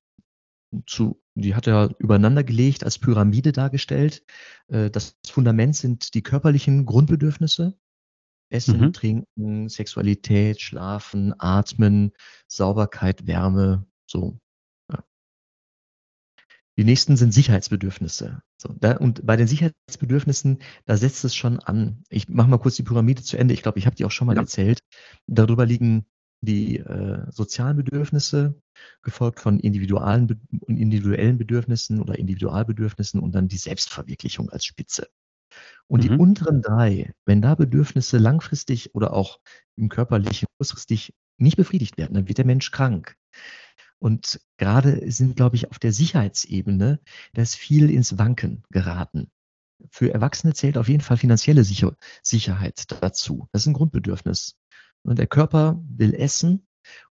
Zu, 0.86 1.20
die 1.34 1.56
hat 1.56 1.66
er 1.66 1.96
übereinander 1.98 2.44
gelegt, 2.44 2.84
als 2.84 3.00
Pyramide 3.00 3.50
dargestellt. 3.50 4.24
Äh, 4.68 4.88
das 4.88 5.18
Fundament 5.26 5.74
sind 5.74 6.14
die 6.14 6.22
körperlichen 6.22 6.86
Grundbedürfnisse. 6.86 7.76
Essen, 8.50 8.78
Mhm. 8.78 8.92
Trinken, 8.92 9.68
Sexualität, 9.68 10.60
Schlafen, 10.60 11.34
Atmen, 11.40 12.12
Sauberkeit, 12.46 13.26
Wärme, 13.26 13.84
so. 14.06 14.38
Die 16.78 16.84
nächsten 16.84 17.16
sind 17.16 17.32
Sicherheitsbedürfnisse. 17.34 18.42
So, 18.56 18.74
da, 18.80 18.96
und 18.96 19.26
bei 19.26 19.36
den 19.36 19.46
Sicherheitsbedürfnissen, 19.46 20.58
da 20.86 20.96
setzt 20.96 21.24
es 21.24 21.34
schon 21.34 21.58
an. 21.58 22.02
Ich 22.08 22.28
mache 22.28 22.48
mal 22.48 22.58
kurz 22.58 22.76
die 22.76 22.82
Pyramide 22.82 23.22
zu 23.22 23.36
Ende. 23.36 23.52
Ich 23.52 23.62
glaube, 23.62 23.78
ich 23.78 23.86
habe 23.86 23.96
die 23.96 24.04
auch 24.04 24.10
schon 24.10 24.26
mal 24.26 24.36
Ja. 24.36 24.42
erzählt. 24.42 24.80
Darüber 25.26 25.66
liegen 25.66 26.06
die 26.40 26.78
äh, 26.78 27.30
sozialen 27.30 27.76
Bedürfnisse, 27.76 28.60
gefolgt 29.02 29.38
von 29.38 29.60
individualen, 29.60 30.40
individuellen 30.66 31.38
Bedürfnissen 31.38 32.00
oder 32.00 32.18
Individualbedürfnissen 32.18 33.20
und 33.20 33.34
dann 33.34 33.48
die 33.48 33.58
Selbstverwirklichung 33.58 34.50
als 34.50 34.64
Spitze. 34.64 35.08
Und 35.86 36.02
die 36.02 36.10
mhm. 36.10 36.20
unteren 36.20 36.62
drei, 36.62 37.12
wenn 37.26 37.42
da 37.42 37.54
Bedürfnisse 37.54 38.18
langfristig 38.18 38.94
oder 38.94 39.12
auch 39.12 39.40
im 39.76 39.88
körperlichen 39.88 40.48
kurzfristig 40.58 41.14
nicht 41.36 41.56
befriedigt 41.56 41.98
werden, 41.98 42.14
dann 42.14 42.28
wird 42.28 42.38
der 42.38 42.46
Mensch 42.46 42.70
krank. 42.70 43.16
Und 44.02 44.40
gerade 44.56 45.10
sind, 45.12 45.36
glaube 45.36 45.54
ich, 45.54 45.70
auf 45.70 45.78
der 45.78 45.92
Sicherheitsebene, 45.92 46.98
da 47.34 47.42
ist 47.42 47.54
viel 47.54 47.88
ins 47.88 48.18
Wanken 48.18 48.64
geraten. 48.70 49.30
Für 49.90 50.12
Erwachsene 50.12 50.54
zählt 50.54 50.76
auf 50.76 50.88
jeden 50.88 51.02
Fall 51.02 51.16
finanzielle 51.16 51.62
Sicher 51.62 51.96
Sicherheit 52.22 52.90
dazu. 53.00 53.48
Das 53.52 53.62
ist 53.62 53.66
ein 53.68 53.74
Grundbedürfnis. 53.74 54.56
Und 55.04 55.18
der 55.18 55.28
Körper 55.28 55.80
will 55.88 56.14
essen 56.14 56.66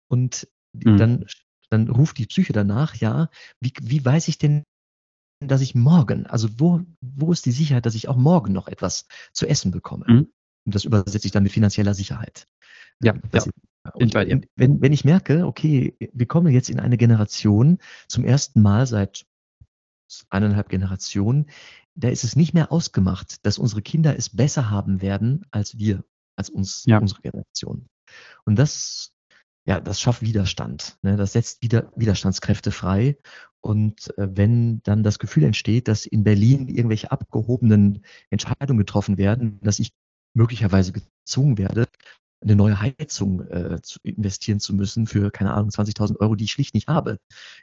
und 0.08 0.48
Mhm. 0.74 0.98
dann, 0.98 1.26
dann 1.70 1.90
ruft 1.90 2.18
die 2.18 2.26
Psyche 2.26 2.54
danach, 2.54 2.96
ja, 2.96 3.30
wie, 3.60 3.74
wie 3.82 4.04
weiß 4.04 4.28
ich 4.28 4.38
denn, 4.38 4.64
dass 5.40 5.62
ich 5.62 5.76
morgen, 5.76 6.28
also 6.28 6.48
wo, 6.58 6.82
wo 7.02 7.32
ist 7.32 7.46
die 7.46 7.52
Sicherheit, 7.52 7.86
dass 7.86 7.96
ich 7.96 8.08
auch 8.08 8.16
morgen 8.16 8.54
noch 8.54 8.68
etwas 8.68 9.06
zu 9.34 9.48
essen 9.48 9.72
bekomme? 9.72 10.06
Mhm. 10.08 10.34
Und 10.66 10.76
das 10.76 10.86
übersetze 10.86 11.26
ich 11.26 11.32
dann 11.32 11.44
mit 11.44 11.52
finanzieller 11.52 11.94
Sicherheit. 11.94 12.48
Ja, 13.04 13.14
das, 13.32 13.46
ja. 13.46 13.52
Und 13.94 14.14
wenn, 14.14 14.46
wenn 14.82 14.94
ich 14.94 15.06
merke, 15.06 15.46
okay, 15.46 15.96
wir 16.14 16.28
kommen 16.28 16.54
jetzt 16.54 16.70
in 16.70 16.80
eine 16.80 16.98
Generation 16.98 17.80
zum 18.08 18.26
ersten 18.26 18.62
Mal 18.62 18.86
seit 18.86 19.26
eineinhalb 20.30 20.70
Generationen, 20.70 21.50
da 21.96 22.10
ist 22.10 22.24
es 22.24 22.36
nicht 22.36 22.54
mehr 22.54 22.72
ausgemacht, 22.72 23.46
dass 23.46 23.58
unsere 23.58 23.82
Kinder 23.82 24.18
es 24.18 24.30
besser 24.30 24.70
haben 24.70 25.02
werden 25.02 25.46
als 25.52 25.78
wir, 25.78 26.04
als 26.36 26.50
uns, 26.50 26.84
ja. 26.86 27.00
unsere 27.00 27.22
Generation. 27.22 27.88
Und 28.46 28.58
das 28.58 29.14
ja, 29.66 29.80
das 29.80 30.02
schafft 30.02 30.22
Widerstand. 30.22 30.98
Ne? 31.02 31.18
Das 31.18 31.34
setzt 31.34 31.62
wieder 31.62 31.92
Widerstandskräfte 31.96 32.72
frei. 32.72 33.18
Und 33.62 34.18
äh, 34.18 34.28
wenn 34.36 34.82
dann 34.84 35.04
das 35.04 35.20
Gefühl 35.20 35.44
entsteht, 35.44 35.88
dass 35.88 36.06
in 36.06 36.24
Berlin 36.24 36.68
irgendwelche 36.68 37.12
abgehobenen 37.12 38.04
Entscheidungen 38.32 38.80
getroffen 38.80 39.18
werden, 39.18 39.60
dass 39.62 39.80
ich 39.80 39.92
möglicherweise 40.34 40.94
gezwungen 40.94 41.58
werde, 41.58 41.88
eine 42.42 42.56
neue 42.56 42.80
Heizung 42.80 43.48
äh, 43.50 43.82
zu 43.82 44.00
investieren 44.04 44.60
zu 44.60 44.74
müssen 44.74 45.08
für, 45.08 45.32
keine 45.32 45.54
Ahnung, 45.54 45.70
20.000 45.70 46.20
Euro, 46.20 46.36
die 46.36 46.46
ich 46.46 46.52
schlicht 46.52 46.74
nicht 46.74 46.88
habe, 46.88 47.20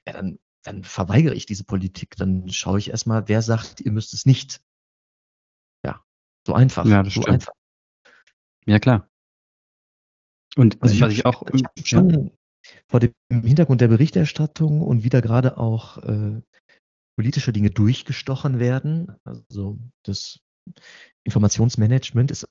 ja, 0.07 0.13
dann, 0.13 0.39
dann 0.63 0.85
verweigere 0.85 1.35
ich 1.35 1.47
diese 1.47 1.65
Politik. 1.65 2.17
Dann 2.17 2.49
schaue 2.49 2.79
ich 2.79 2.91
erstmal, 2.91 3.29
wer 3.29 3.43
sagt, 3.43 3.81
ihr 3.81 3.93
müsst 3.93 4.15
es 4.15 4.25
nicht. 4.27 4.61
Ja, 5.85 6.03
so 6.47 6.55
einfach. 6.55 6.87
Ja, 6.87 7.03
das 7.03 7.15
so 7.15 7.23
stimmt. 7.23 7.35
einfach. 7.35 7.53
Ja, 8.67 8.79
klar. 8.79 9.09
Und 10.57 10.83
also 10.83 11.01
was 11.01 11.13
ich, 11.13 11.19
ich 11.19 11.27
auch 11.27 11.45
ich 11.53 11.89
schon 11.89 12.11
ja. 12.11 12.31
vor 12.89 13.01
dem 13.01 13.13
Hintergrund 13.31 13.81
der 13.81 13.89
Berichterstattung 13.89 14.83
und 14.83 15.05
wieder 15.05 15.23
gerade 15.23 15.57
auch 15.57 15.99
äh, 15.99 16.41
politische 17.17 17.53
Dinge 17.53 17.71
durchgestochen 17.71 18.59
werden. 18.59 19.17
Also 19.25 19.79
das 20.05 20.41
Informationsmanagement 21.25 22.31
ist, 22.31 22.47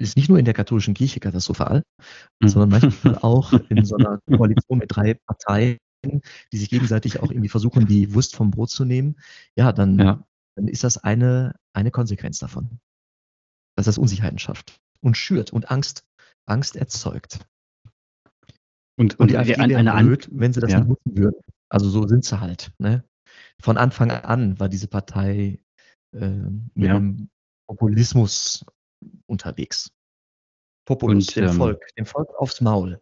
ist 0.00 0.16
nicht 0.16 0.28
nur 0.28 0.38
in 0.38 0.44
der 0.44 0.54
katholischen 0.54 0.94
Kirche 0.94 1.20
katastrophal, 1.20 1.82
mhm. 2.40 2.48
sondern 2.48 2.80
manchmal 2.80 3.18
auch 3.22 3.52
in 3.68 3.84
so 3.84 3.96
einer 3.96 4.18
Koalition 4.26 4.78
mit 4.78 4.94
drei 4.94 5.14
Parteien, 5.14 5.78
die 6.52 6.56
sich 6.56 6.70
gegenseitig 6.70 7.20
auch 7.20 7.30
irgendwie 7.30 7.48
versuchen, 7.48 7.86
die 7.86 8.14
Wurst 8.14 8.34
vom 8.34 8.50
Brot 8.50 8.70
zu 8.70 8.84
nehmen. 8.84 9.16
Ja, 9.56 9.72
dann, 9.72 9.98
ja. 9.98 10.24
dann 10.56 10.68
ist 10.68 10.84
das 10.84 10.98
eine, 10.98 11.54
eine 11.74 11.90
Konsequenz 11.90 12.38
davon. 12.38 12.80
Dass 13.76 13.86
das 13.86 13.98
Unsicherheiten 13.98 14.38
schafft 14.38 14.80
und 15.00 15.16
schürt 15.16 15.52
und 15.52 15.70
Angst 15.70 16.04
Angst 16.46 16.76
erzeugt. 16.76 17.46
Und, 18.98 19.14
und, 19.14 19.20
und 19.20 19.30
die 19.30 19.38
AfD 19.38 19.54
eine, 19.56 19.76
eine 19.78 20.04
blöd, 20.04 20.28
wenn 20.32 20.52
sie 20.52 20.60
das 20.60 20.72
ja. 20.72 20.80
nicht 20.80 20.88
nutzen 20.88 21.16
würden. 21.16 21.40
Also 21.70 21.88
so 21.88 22.06
sind 22.06 22.24
sie 22.24 22.40
halt. 22.40 22.72
Ne? 22.78 23.04
Von 23.62 23.78
Anfang 23.78 24.10
an 24.10 24.58
war 24.58 24.68
diese 24.68 24.88
Partei 24.88 25.60
äh, 26.12 26.28
mit 26.28 26.70
ja. 26.74 26.96
einem 26.96 27.30
Populismus 27.66 28.64
unterwegs. 29.30 29.90
Populismus, 30.84 31.34
dem 31.34 31.44
ähm, 31.44 31.52
Volk, 31.52 31.82
dem 31.96 32.06
Volk 32.06 32.28
aufs 32.38 32.60
Maul. 32.60 33.00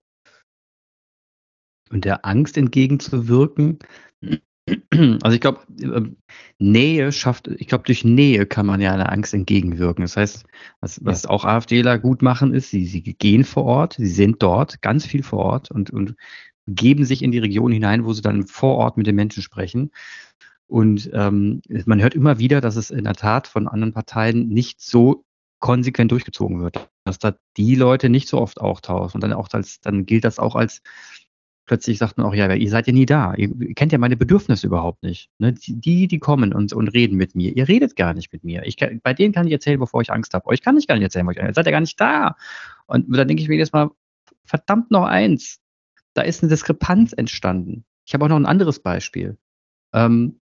und 1.91 2.05
der 2.05 2.25
Angst 2.25 2.57
entgegenzuwirken. 2.57 3.79
Also 5.23 5.35
ich 5.35 5.41
glaube, 5.41 5.61
ähm, 5.81 6.19
Nähe 6.59 7.11
schafft, 7.11 7.49
ich 7.49 7.69
glaube, 7.69 7.85
durch 7.85 8.05
Nähe 8.05 8.45
kann 8.45 8.67
man 8.67 8.83
ja 8.83 8.93
einer 8.93 9.11
Angst 9.11 9.33
entgegenwirken. 9.33 10.03
Das 10.05 10.19
heißt, 10.19 10.45
was, 10.83 11.03
was 11.03 11.25
auch 11.25 11.47
AfDler 11.47 11.99
gut 11.99 12.21
machen, 12.21 12.53
ist, 12.53 12.69
sie, 12.69 12.85
sie 12.85 13.01
gehen 13.01 13.45
vor 13.45 13.65
Ort, 13.65 13.95
sie 13.95 14.11
sind 14.11 14.43
dort, 14.43 14.83
ganz 14.83 15.07
viel 15.07 15.23
vor 15.23 15.39
Ort 15.39 15.71
und, 15.71 15.89
und 15.89 16.17
geben 16.67 17.07
sich 17.07 17.23
in 17.23 17.33
die 17.33 17.39
Region 17.39 17.73
hinein, 17.73 18.05
wo 18.05 18.13
sie 18.13 18.21
dann 18.21 18.47
vor 18.47 18.77
Ort 18.77 18.99
mit 18.99 19.07
den 19.07 19.17
Menschen 19.17 19.43
sprechen. 19.43 19.91
Und 20.67 21.09
ähm, 21.15 21.63
man 21.87 22.03
hört 22.03 22.15
immer 22.15 22.39
wieder, 22.39 22.61
dass 22.61 22.77
es 22.77 22.91
in 22.91 23.05
der 23.05 23.15
Tat 23.15 23.47
von 23.47 23.69
anderen 23.69 23.95
Parteien 23.95 24.49
nicht 24.49 24.83
so 24.83 25.25
konsequent 25.61 26.13
durchgezogen 26.13 26.61
wird, 26.61 26.89
dass 27.05 27.19
da 27.19 27.35
die 27.57 27.75
Leute 27.75 28.09
nicht 28.09 28.29
so 28.29 28.41
oft 28.41 28.61
auftauchen. 28.61 29.17
Und 29.17 29.21
dann 29.23 29.33
auch 29.33 29.49
als, 29.53 29.81
dann 29.81 30.07
gilt 30.07 30.25
das 30.25 30.39
auch 30.39 30.55
als 30.55 30.83
plötzlich 31.69 31.99
sagt 31.99 32.19
man 32.19 32.27
auch, 32.27 32.35
ja, 32.35 32.53
ihr 32.53 32.71
seid 32.71 32.89
ja 32.89 32.93
nie 32.93 33.07
da. 33.07 33.35
Ihr 33.35 33.75
kennt 33.75 33.93
ja 33.93 33.99
meine 33.99 34.17
Bedürfnisse 34.17 34.67
überhaupt 34.67 35.05
nicht. 35.05 35.31
Ne? 35.39 35.53
Die, 35.53 36.09
die 36.09 36.19
kommen 36.19 36.53
und, 36.53 36.73
und 36.73 36.89
reden 36.89 37.17
mit 37.17 37.37
mir. 37.37 37.57
Ihr 37.57 37.69
redet 37.69 37.95
gar 37.95 38.15
nicht 38.15 38.33
mit 38.33 38.43
mir. 38.43 38.65
Ich, 38.65 38.77
bei 39.03 39.15
denen 39.15 39.33
kann 39.33 39.47
ich 39.47 39.53
erzählen, 39.53 39.79
bevor 39.79 40.01
ich 40.01 40.11
Angst 40.11 40.35
habe. 40.35 40.47
Euch 40.47 40.63
kann 40.63 40.77
ich 40.77 40.89
gar 40.89 40.97
nicht 40.97 41.05
erzählen, 41.05 41.27
bevor 41.27 41.41
ich 41.41 41.47
Angst 41.47 41.55
seid 41.55 41.67
ja 41.67 41.73
gar 41.73 41.81
nicht 41.81 42.01
da. 42.01 42.37
Und 42.87 43.15
dann 43.15 43.29
denke 43.29 43.43
ich 43.43 43.49
mir 43.49 43.55
jedes 43.55 43.73
Mal, 43.73 43.91
verdammt 44.45 44.91
noch 44.91 45.05
eins. 45.05 45.61
Da 46.15 46.23
ist 46.23 46.43
eine 46.43 46.51
Diskrepanz 46.51 47.13
entstanden. 47.13 47.85
Ich 48.07 48.15
habe 48.15 48.25
auch 48.25 48.31
noch 48.31 48.37
ein 48.37 48.47
anderes 48.47 48.81
Beispiel. 48.81 49.37
Ähm, 49.93 50.41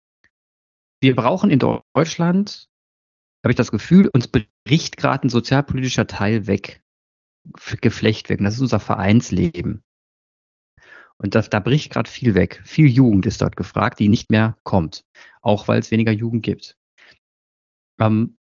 wir 1.01 1.17
brauchen 1.17 1.51
in 1.51 1.59
Deutschland, 1.59 2.69
habe 3.45 3.53
ich 3.53 3.57
das 3.57 3.71
Gefühl, 3.71 4.09
uns 4.09 4.29
bricht 4.65 4.97
gerade 4.97 5.27
ein 5.27 5.31
sozialpolitischer 5.31 6.07
Teil 6.07 6.47
weg, 6.47 6.83
Geflecht 7.83 8.31
weg. 8.31 8.39
Und 8.39 8.47
das 8.47 8.55
ist 8.55 8.63
unser 8.63 8.81
Vereinsleben. 8.81 9.83
Und 11.19 11.35
das, 11.35 11.51
da 11.51 11.61
bricht 11.61 11.93
gerade 11.93 12.11
viel 12.11 12.35
weg. 12.35 12.63
Viel 12.65 12.89
Jugend 12.89 13.27
ist 13.27 13.43
dort 13.43 13.57
gefragt, 13.57 14.01
die 14.01 14.09
nicht 14.09 14.31
mehr 14.31 14.57
kommt. 14.65 15.05
Auch 15.43 15.69
weil 15.69 15.79
es 15.79 15.91
weniger 15.91 16.11
Jugend 16.11 16.43
gibt. 16.43 16.77
Ähm, 18.01 18.39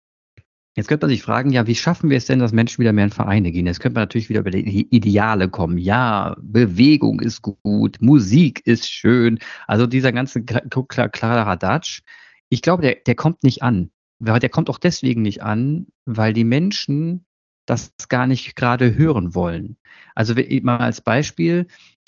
jetzt 0.76 0.88
könnte 0.88 1.06
man 1.06 1.10
sich 1.10 1.22
fragen, 1.22 1.50
ja, 1.50 1.66
wie 1.66 1.74
schaffen 1.74 2.10
wir 2.10 2.18
es 2.18 2.26
denn, 2.26 2.38
dass 2.38 2.52
Menschen 2.52 2.80
wieder 2.80 2.92
mehr 2.92 3.06
in 3.06 3.10
Vereine 3.10 3.52
gehen? 3.52 3.66
Jetzt 3.66 3.80
könnte 3.80 3.94
man 3.94 4.02
natürlich 4.02 4.28
wieder 4.28 4.40
über 4.40 4.50
die 4.50 4.94
Ideale 4.94 5.48
kommen. 5.48 5.78
Ja, 5.78 6.36
Bewegung 6.40 7.20
ist 7.20 7.40
gut, 7.40 7.96
Musik 8.00 8.60
ist 8.66 8.90
schön. 8.90 9.38
Also 9.66 9.86
dieser 9.86 10.12
ganze 10.12 10.44
Kladderadatsch. 10.44 12.02
Ich 12.50 12.62
glaube, 12.62 12.82
der, 12.82 12.96
der 13.06 13.14
kommt 13.14 13.42
nicht 13.42 13.62
an. 13.62 13.90
Der 14.20 14.50
kommt 14.50 14.68
auch 14.68 14.78
deswegen 14.78 15.22
nicht 15.22 15.42
an, 15.42 15.86
weil 16.04 16.32
die 16.32 16.44
Menschen 16.44 17.24
das 17.66 17.92
gar 18.08 18.26
nicht 18.26 18.56
gerade 18.56 18.96
hören 18.96 19.34
wollen. 19.34 19.76
Also 20.14 20.34
mal 20.62 20.78
als 20.78 21.00
Beispiel, 21.00 21.66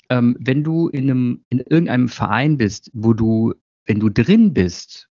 ähm, 0.09 0.35
wenn 0.39 0.63
du 0.63 0.89
in, 0.89 1.09
einem, 1.09 1.45
in 1.49 1.59
irgendeinem 1.59 2.09
Verein 2.09 2.57
bist, 2.57 2.91
wo 2.93 3.13
du, 3.13 3.53
wenn 3.85 3.99
du 3.99 4.09
drin 4.09 4.53
bist, 4.53 5.09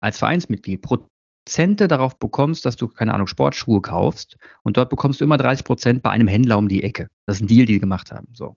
als 0.00 0.18
Vereinsmitglied, 0.18 0.82
Prozente 0.82 1.86
darauf 1.86 2.18
bekommst, 2.18 2.64
dass 2.64 2.76
du, 2.76 2.88
keine 2.88 3.14
Ahnung, 3.14 3.28
Sportschuhe 3.28 3.80
kaufst 3.80 4.36
und 4.62 4.76
dort 4.76 4.90
bekommst 4.90 5.20
du 5.20 5.24
immer 5.24 5.36
30 5.36 5.64
Prozent 5.64 6.02
bei 6.02 6.10
einem 6.10 6.26
Händler 6.26 6.58
um 6.58 6.68
die 6.68 6.82
Ecke. 6.82 7.08
Das 7.26 7.36
ist 7.36 7.42
ein 7.42 7.46
Deal, 7.46 7.66
die 7.66 7.74
die 7.74 7.80
gemacht 7.80 8.10
haben. 8.10 8.28
So. 8.32 8.56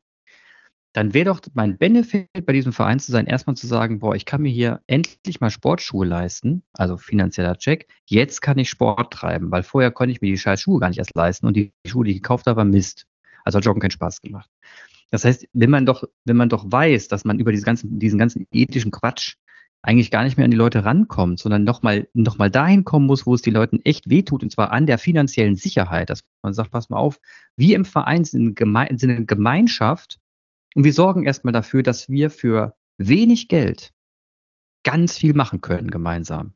Dann 0.95 1.13
wäre 1.13 1.25
doch 1.25 1.41
mein 1.55 1.77
Benefit 1.77 2.29
bei 2.45 2.53
diesem 2.53 2.71
Verein 2.71 2.99
zu 2.99 3.11
sein, 3.11 3.25
erstmal 3.25 3.57
zu 3.57 3.67
sagen, 3.67 3.99
boah, 3.99 4.15
ich 4.15 4.23
kann 4.23 4.41
mir 4.41 4.51
hier 4.51 4.79
endlich 4.87 5.41
mal 5.41 5.49
Sportschuhe 5.49 6.05
leisten, 6.05 6.63
also 6.71 6.95
finanzieller 6.95 7.57
Check. 7.57 7.89
Jetzt 8.05 8.41
kann 8.41 8.57
ich 8.57 8.69
Sport 8.69 9.11
treiben, 9.11 9.51
weil 9.51 9.63
vorher 9.63 9.91
konnte 9.91 10.13
ich 10.13 10.21
mir 10.21 10.31
die 10.31 10.37
scheiß 10.37 10.61
Schuhe 10.61 10.79
gar 10.79 10.87
nicht 10.87 10.99
erst 10.99 11.13
leisten 11.13 11.47
und 11.47 11.57
die 11.57 11.73
Schuhe, 11.85 12.05
die 12.05 12.11
ich 12.11 12.21
gekauft 12.21 12.47
habe, 12.47 12.55
war 12.55 12.63
Mist. 12.63 13.07
Also 13.43 13.57
hat 13.57 13.65
Joggen 13.65 13.81
keinen 13.81 13.91
Spaß 13.91 14.21
gemacht. 14.21 14.49
Das 15.11 15.25
heißt, 15.25 15.49
wenn 15.51 15.69
man 15.69 15.85
doch, 15.85 16.05
wenn 16.23 16.37
man 16.37 16.47
doch 16.47 16.63
weiß, 16.65 17.09
dass 17.09 17.25
man 17.25 17.39
über 17.39 17.51
diesen 17.51 17.65
ganzen, 17.65 17.99
diesen 17.99 18.17
ganzen 18.17 18.47
ethischen 18.53 18.91
Quatsch 18.91 19.35
eigentlich 19.81 20.11
gar 20.11 20.23
nicht 20.23 20.37
mehr 20.37 20.45
an 20.45 20.51
die 20.51 20.57
Leute 20.57 20.85
rankommt, 20.85 21.39
sondern 21.39 21.65
nochmal 21.65 22.07
noch 22.13 22.37
mal 22.37 22.49
dahin 22.49 22.85
kommen 22.85 23.05
muss, 23.05 23.25
wo 23.25 23.35
es 23.35 23.41
die 23.41 23.51
Leuten 23.51 23.81
echt 23.83 24.09
wehtut, 24.09 24.43
und 24.43 24.49
zwar 24.49 24.71
an 24.71 24.87
der 24.87 24.97
finanziellen 24.97 25.57
Sicherheit, 25.57 26.09
dass 26.09 26.23
man 26.41 26.53
sagt, 26.53 26.71
pass 26.71 26.89
mal 26.89 26.99
auf, 26.99 27.19
wir 27.57 27.75
im 27.75 27.83
Verein 27.83 28.23
sind, 28.23 28.57
sind 28.57 29.09
eine 29.11 29.25
Gemeinschaft 29.25 30.19
und 30.75 30.83
wir 30.83 30.93
sorgen 30.93 31.25
erstmal 31.25 31.53
dafür, 31.53 31.81
dass 31.81 32.09
wir 32.09 32.29
für 32.29 32.75
wenig 32.97 33.47
Geld 33.47 33.91
ganz 34.83 35.17
viel 35.17 35.33
machen 35.33 35.61
können 35.61 35.89
gemeinsam. 35.89 36.53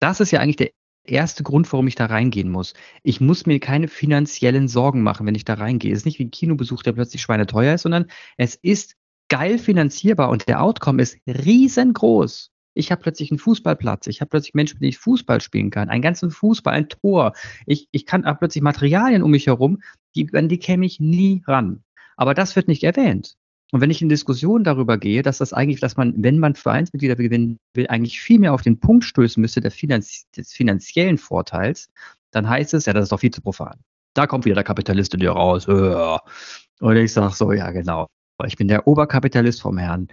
Das 0.00 0.20
ist 0.20 0.32
ja 0.32 0.40
eigentlich 0.40 0.56
der 0.56 0.70
erste 1.06 1.42
Grund, 1.44 1.70
warum 1.72 1.86
ich 1.86 1.94
da 1.94 2.06
reingehen 2.06 2.50
muss. 2.50 2.74
Ich 3.02 3.20
muss 3.20 3.46
mir 3.46 3.60
keine 3.60 3.88
finanziellen 3.88 4.66
Sorgen 4.66 5.02
machen, 5.02 5.26
wenn 5.26 5.34
ich 5.34 5.44
da 5.44 5.54
reingehe. 5.54 5.92
Es 5.92 6.00
ist 6.00 6.04
nicht 6.06 6.18
wie 6.18 6.24
ein 6.24 6.30
Kinobesuch, 6.30 6.82
der 6.82 6.92
plötzlich 6.92 7.22
schweineteuer 7.22 7.74
ist, 7.74 7.82
sondern 7.82 8.06
es 8.38 8.56
ist 8.56 8.96
geil 9.28 9.58
finanzierbar 9.58 10.30
und 10.30 10.48
der 10.48 10.62
Outcome 10.62 11.02
ist 11.02 11.18
riesengroß. 11.26 12.50
Ich 12.76 12.90
habe 12.90 13.02
plötzlich 13.02 13.30
einen 13.30 13.38
Fußballplatz, 13.38 14.08
ich 14.08 14.20
habe 14.20 14.30
plötzlich 14.30 14.54
Menschen, 14.54 14.76
mit 14.76 14.82
denen 14.82 14.88
ich 14.90 14.98
Fußball 14.98 15.40
spielen 15.40 15.70
kann, 15.70 15.90
einen 15.90 16.02
ganzen 16.02 16.30
Fußball, 16.30 16.74
ein 16.74 16.88
Tor. 16.88 17.34
Ich, 17.66 17.88
ich 17.92 18.04
kann 18.04 18.22
plötzlich 18.38 18.62
Materialien 18.62 19.22
um 19.22 19.30
mich 19.30 19.46
herum, 19.46 19.80
die, 20.16 20.28
an 20.34 20.48
die 20.48 20.58
käme 20.58 20.84
ich 20.84 20.98
nie 20.98 21.42
ran. 21.46 21.84
Aber 22.16 22.34
das 22.34 22.56
wird 22.56 22.68
nicht 22.68 22.82
erwähnt. 22.84 23.36
Und 23.72 23.80
wenn 23.80 23.90
ich 23.90 24.02
in 24.02 24.08
Diskussionen 24.08 24.62
darüber 24.62 24.98
gehe, 24.98 25.22
dass 25.22 25.38
das 25.38 25.52
eigentlich, 25.52 25.80
dass 25.80 25.96
man, 25.96 26.14
wenn 26.16 26.38
man 26.38 26.54
Vereinsmitglieder 26.54 27.16
gewinnen 27.16 27.58
will, 27.74 27.88
eigentlich 27.88 28.20
viel 28.20 28.38
mehr 28.38 28.54
auf 28.54 28.62
den 28.62 28.78
Punkt 28.78 29.04
stößen 29.04 29.40
müsste 29.40 29.60
der 29.60 29.70
Finanz 29.70 30.30
des 30.36 30.52
finanziellen 30.52 31.18
Vorteils, 31.18 31.90
dann 32.30 32.48
heißt 32.48 32.74
es, 32.74 32.86
ja, 32.86 32.92
das 32.92 33.04
ist 33.04 33.12
doch 33.12 33.20
viel 33.20 33.32
zu 33.32 33.40
profan. 33.40 33.80
Da 34.14 34.26
kommt 34.26 34.44
wieder 34.44 34.54
der 34.54 34.64
Kapitalist 34.64 35.14
in 35.14 35.20
dir 35.20 35.32
raus. 35.32 35.66
Und 35.66 36.96
ich 36.96 37.12
sage 37.12 37.34
so, 37.34 37.52
ja, 37.52 37.70
genau. 37.72 38.06
Ich 38.46 38.56
bin 38.56 38.68
der 38.68 38.86
Oberkapitalist 38.86 39.60
vom 39.60 39.78
Herrn. 39.78 40.08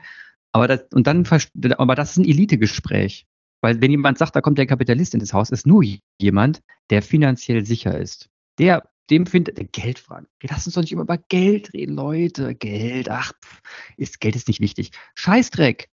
Aber 0.53 0.67
das, 0.67 0.85
und 0.93 1.07
dann, 1.07 1.27
aber 1.77 1.95
das 1.95 2.11
ist 2.11 2.17
ein 2.17 2.25
Elitegespräch. 2.25 3.25
Weil 3.61 3.79
wenn 3.79 3.91
jemand 3.91 4.17
sagt, 4.17 4.35
da 4.35 4.41
kommt 4.41 4.57
der 4.57 4.65
Kapitalist 4.65 5.13
in 5.13 5.19
das 5.19 5.33
Haus, 5.33 5.51
ist 5.51 5.67
nur 5.67 5.83
jemand, 6.19 6.61
der 6.89 7.03
finanziell 7.03 7.63
sicher 7.63 7.97
ist. 7.97 8.27
Der 8.57 8.89
dem 9.11 9.25
findet 9.25 9.57
der 9.57 9.65
Geldfragen. 9.65 10.27
Lass 10.41 10.65
uns 10.65 10.75
doch 10.75 10.81
nicht 10.81 10.93
immer 10.93 11.03
über 11.03 11.17
Geld 11.17 11.73
reden, 11.73 11.95
Leute. 11.95 12.55
Geld, 12.55 13.09
ach, 13.09 13.33
ist, 13.97 14.21
Geld 14.21 14.35
ist 14.35 14.47
nicht 14.47 14.61
wichtig. 14.61 14.91
Scheißdreck. 15.15 15.89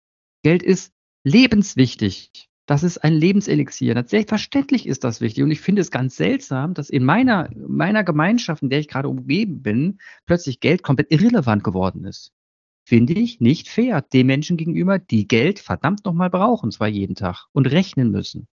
Geld 0.42 0.62
ist 0.62 0.92
lebenswichtig. 1.22 2.50
Das 2.66 2.82
ist 2.82 2.98
ein 2.98 3.12
Lebenselixier. 3.12 4.02
Selbstverständlich 4.06 4.86
ist 4.86 5.04
das 5.04 5.20
wichtig. 5.20 5.44
Und 5.44 5.50
ich 5.50 5.60
finde 5.60 5.82
es 5.82 5.90
ganz 5.90 6.16
seltsam, 6.16 6.74
dass 6.74 6.90
in 6.90 7.04
meiner, 7.04 7.50
meiner 7.54 8.04
Gemeinschaft, 8.04 8.62
in 8.62 8.70
der 8.70 8.80
ich 8.80 8.88
gerade 8.88 9.08
umgeben 9.08 9.62
bin, 9.62 9.98
plötzlich 10.26 10.60
Geld 10.60 10.82
komplett 10.82 11.12
irrelevant 11.12 11.62
geworden 11.62 12.04
ist. 12.04 12.32
Finde 12.86 13.14
ich 13.14 13.40
nicht 13.40 13.68
fair 13.68 14.02
den 14.02 14.26
Menschen 14.26 14.56
gegenüber, 14.56 14.98
die 14.98 15.28
Geld 15.28 15.58
verdammt 15.58 16.04
nochmal 16.04 16.30
brauchen, 16.30 16.70
zwar 16.70 16.88
jeden 16.88 17.14
Tag 17.14 17.46
und 17.52 17.66
rechnen 17.66 18.10
müssen. 18.10 18.46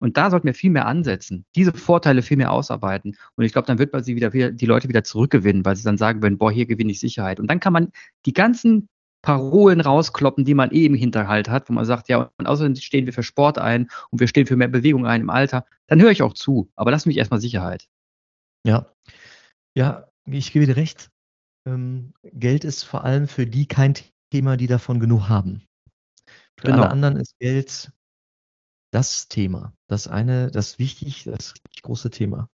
Und 0.00 0.16
da 0.16 0.30
sollten 0.30 0.46
wir 0.46 0.54
viel 0.54 0.70
mehr 0.70 0.86
ansetzen, 0.86 1.44
diese 1.54 1.72
Vorteile 1.72 2.22
viel 2.22 2.38
mehr 2.38 2.52
ausarbeiten. 2.52 3.16
Und 3.36 3.44
ich 3.44 3.52
glaube, 3.52 3.66
dann 3.66 3.78
wird 3.78 3.92
man 3.92 4.02
sie 4.02 4.16
wieder, 4.16 4.30
die 4.30 4.66
Leute 4.66 4.88
wieder 4.88 5.04
zurückgewinnen, 5.04 5.64
weil 5.64 5.76
sie 5.76 5.84
dann 5.84 5.98
sagen 5.98 6.22
würden, 6.22 6.38
boah, 6.38 6.50
hier 6.50 6.66
gewinne 6.66 6.90
ich 6.90 7.00
Sicherheit. 7.00 7.38
Und 7.38 7.48
dann 7.48 7.60
kann 7.60 7.72
man 7.72 7.92
die 8.24 8.32
ganzen 8.32 8.88
Parolen 9.22 9.80
rauskloppen, 9.80 10.44
die 10.44 10.54
man 10.54 10.70
eben 10.70 10.94
Hinterhalt 10.94 11.50
hat, 11.50 11.68
wo 11.68 11.74
man 11.74 11.84
sagt, 11.84 12.08
ja, 12.08 12.30
und 12.38 12.46
außerdem 12.46 12.76
stehen 12.76 13.04
wir 13.04 13.12
für 13.12 13.22
Sport 13.22 13.58
ein 13.58 13.90
und 14.10 14.20
wir 14.20 14.28
stehen 14.28 14.46
für 14.46 14.56
mehr 14.56 14.68
Bewegung 14.68 15.06
ein 15.06 15.20
im 15.20 15.30
Alter, 15.30 15.66
dann 15.88 16.00
höre 16.00 16.10
ich 16.10 16.22
auch 16.22 16.32
zu. 16.32 16.70
Aber 16.74 16.90
lass 16.90 17.04
mich 17.04 17.18
erstmal 17.18 17.40
Sicherheit. 17.40 17.86
Ja. 18.66 18.86
Ja, 19.76 20.08
ich 20.24 20.52
gebe 20.52 20.66
dir 20.66 20.76
recht. 20.76 21.10
Ähm, 21.66 22.14
Geld 22.22 22.64
ist 22.64 22.84
vor 22.84 23.04
allem 23.04 23.28
für 23.28 23.46
die 23.46 23.66
kein 23.66 23.94
Thema, 24.32 24.56
die 24.56 24.66
davon 24.66 25.00
genug 25.00 25.28
haben. 25.28 25.62
Für 26.58 26.68
genau. 26.68 26.82
alle 26.82 26.90
anderen 26.90 27.16
ist 27.16 27.38
Geld 27.38 27.92
das 28.90 29.28
Thema, 29.28 29.74
das 29.86 30.08
eine, 30.08 30.50
das 30.50 30.78
wichtig, 30.78 31.24
das 31.24 31.54
große 31.82 32.10
Thema. 32.10 32.48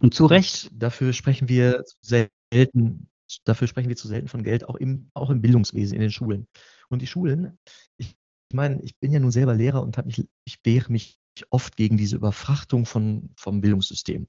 Und 0.00 0.14
zu 0.14 0.26
Recht. 0.26 0.70
Dafür 0.72 1.12
sprechen 1.12 1.48
wir 1.48 1.84
selten, 2.00 3.08
dafür 3.44 3.68
sprechen 3.68 3.88
wir 3.88 3.96
zu 3.96 4.08
selten 4.08 4.28
von 4.28 4.42
Geld, 4.42 4.68
auch 4.68 4.76
im, 4.76 5.10
auch 5.14 5.30
im 5.30 5.40
Bildungswesen, 5.40 5.94
in 5.94 6.00
den 6.00 6.10
Schulen. 6.10 6.46
Und 6.88 7.02
die 7.02 7.06
Schulen, 7.06 7.58
ich, 7.96 8.16
ich 8.50 8.54
meine, 8.54 8.80
ich 8.82 8.96
bin 8.98 9.12
ja 9.12 9.20
nun 9.20 9.30
selber 9.30 9.54
Lehrer 9.54 9.82
und 9.82 9.96
habe 9.96 10.06
mich, 10.06 10.26
ich 10.44 10.58
wehre 10.64 10.90
mich 10.90 11.18
oft 11.50 11.76
gegen 11.76 11.96
diese 11.96 12.16
Überfrachtung 12.16 12.86
von, 12.86 13.30
vom 13.36 13.60
Bildungssystem. 13.60 14.28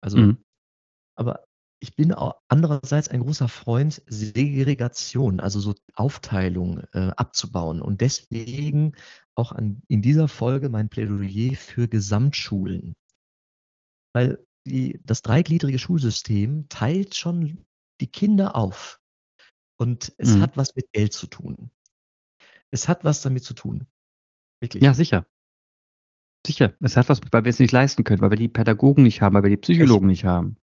Also, 0.00 0.18
mhm. 0.18 0.44
aber 1.16 1.44
ich 1.80 1.96
bin 1.96 2.12
auch 2.12 2.34
andererseits 2.48 3.08
ein 3.08 3.20
großer 3.20 3.48
Freund, 3.48 4.02
Segregation, 4.06 5.40
also 5.40 5.60
so 5.60 5.74
Aufteilung 5.94 6.80
äh, 6.92 7.10
abzubauen. 7.16 7.80
Und 7.80 8.02
deswegen 8.02 8.92
auch 9.34 9.52
an, 9.52 9.82
in 9.88 10.02
dieser 10.02 10.28
Folge 10.28 10.68
mein 10.68 10.90
Plädoyer 10.90 11.54
für 11.56 11.88
Gesamtschulen. 11.88 12.94
Weil 14.12 14.44
die, 14.66 15.00
das 15.04 15.22
dreigliedrige 15.22 15.78
Schulsystem 15.78 16.68
teilt 16.68 17.16
schon 17.16 17.64
die 18.00 18.10
Kinder 18.10 18.56
auf. 18.56 19.00
Und 19.78 20.12
es 20.18 20.36
mhm. 20.36 20.42
hat 20.42 20.58
was 20.58 20.76
mit 20.76 20.92
Geld 20.92 21.14
zu 21.14 21.26
tun. 21.26 21.70
Es 22.70 22.88
hat 22.88 23.04
was 23.04 23.22
damit 23.22 23.42
zu 23.42 23.54
tun. 23.54 23.86
Wirklich. 24.60 24.82
Ja, 24.82 24.92
sicher. 24.92 25.26
Sicher. 26.46 26.74
Es 26.80 26.98
hat 26.98 27.08
was, 27.08 27.20
weil 27.32 27.44
wir 27.44 27.50
es 27.50 27.58
nicht 27.58 27.72
leisten 27.72 28.04
können, 28.04 28.20
weil 28.20 28.30
wir 28.30 28.36
die 28.36 28.48
Pädagogen 28.48 29.02
nicht 29.02 29.22
haben, 29.22 29.34
weil 29.34 29.44
wir 29.44 29.50
die 29.50 29.56
Psychologen 29.56 30.10
Echt? 30.10 30.22
nicht 30.22 30.24
haben. 30.24 30.56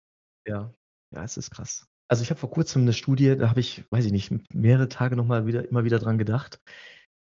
Ja. 0.46 0.72
Ja, 1.14 1.24
es 1.24 1.36
ist 1.36 1.50
krass. 1.50 1.86
Also 2.08 2.22
ich 2.22 2.30
habe 2.30 2.40
vor 2.40 2.50
kurzem 2.50 2.82
eine 2.82 2.92
Studie, 2.92 3.36
da 3.36 3.50
habe 3.50 3.60
ich, 3.60 3.84
weiß 3.90 4.06
ich 4.06 4.12
nicht, 4.12 4.32
mehrere 4.54 4.88
Tage 4.88 5.16
nochmal 5.16 5.46
wieder, 5.46 5.68
immer 5.68 5.84
wieder 5.84 5.98
dran 5.98 6.18
gedacht. 6.18 6.60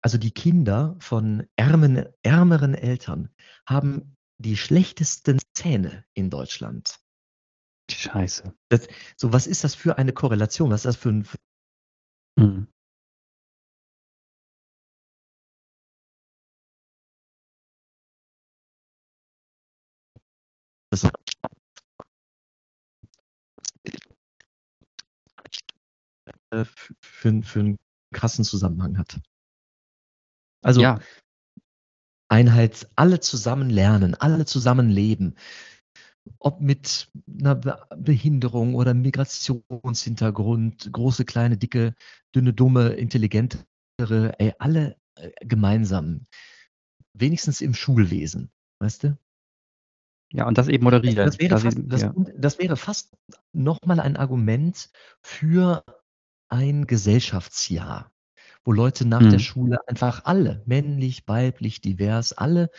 Also 0.02 0.18
die 0.18 0.32
Kinder 0.32 0.96
von 0.98 1.46
ärmen, 1.56 2.06
ärmeren 2.22 2.74
Eltern 2.74 3.30
haben 3.66 4.16
die 4.38 4.56
schlechtesten 4.56 5.40
Zähne 5.54 6.04
in 6.12 6.28
Deutschland. 6.28 6.98
Scheiße. 7.90 8.54
Das, 8.68 8.88
so, 9.16 9.32
was 9.32 9.46
ist 9.46 9.64
das 9.64 9.74
für 9.74 9.96
eine 9.96 10.12
Korrelation? 10.12 10.70
Was 10.70 10.80
ist 10.80 10.86
das 10.86 10.96
für 10.96 11.10
ein. 11.10 11.28
Mhm. 12.36 12.68
Äh, 26.60 26.64
für, 27.00 27.42
für 27.42 27.60
einen 27.60 27.78
krassen 28.12 28.44
Zusammenhang 28.44 28.98
hat. 28.98 29.20
Also 30.62 30.80
ja. 30.80 31.00
Einheit, 32.28 32.88
alle 32.96 33.20
zusammen 33.20 33.70
lernen, 33.70 34.14
alle 34.14 34.46
zusammen 34.46 34.88
leben. 34.88 35.34
Ob 36.38 36.60
mit 36.60 37.10
einer 37.28 37.54
Behinderung 37.96 38.74
oder 38.74 38.94
Migrationshintergrund, 38.94 40.90
große, 40.90 41.26
kleine, 41.26 41.58
dicke, 41.58 41.94
dünne, 42.34 42.54
dumme, 42.54 42.94
intelligentere, 42.94 43.68
ey, 44.38 44.54
alle 44.58 44.96
äh, 45.16 45.30
gemeinsam. 45.44 46.24
Wenigstens 47.12 47.60
im 47.60 47.74
Schulwesen, 47.74 48.50
weißt 48.80 49.04
du? 49.04 49.18
Ja, 50.32 50.48
und 50.48 50.56
das 50.58 50.68
eben 50.68 50.82
moderieren. 50.82 51.26
Das 51.26 51.38
wäre, 51.38 51.58
fast, 51.58 51.78
das, 51.84 52.02
ja. 52.02 52.14
das 52.36 52.58
wäre 52.58 52.76
fast 52.76 53.14
nochmal 53.52 54.00
ein 54.00 54.16
Argument 54.16 54.90
für 55.22 55.84
ein 56.48 56.86
Gesellschaftsjahr, 56.86 58.12
wo 58.64 58.72
Leute 58.72 59.06
nach 59.06 59.20
mhm. 59.20 59.30
der 59.30 59.38
Schule 59.38 59.78
einfach 59.88 60.24
alle, 60.24 60.62
männlich, 60.66 61.24
weiblich, 61.26 61.80
divers, 61.80 62.32
alle, 62.32 62.70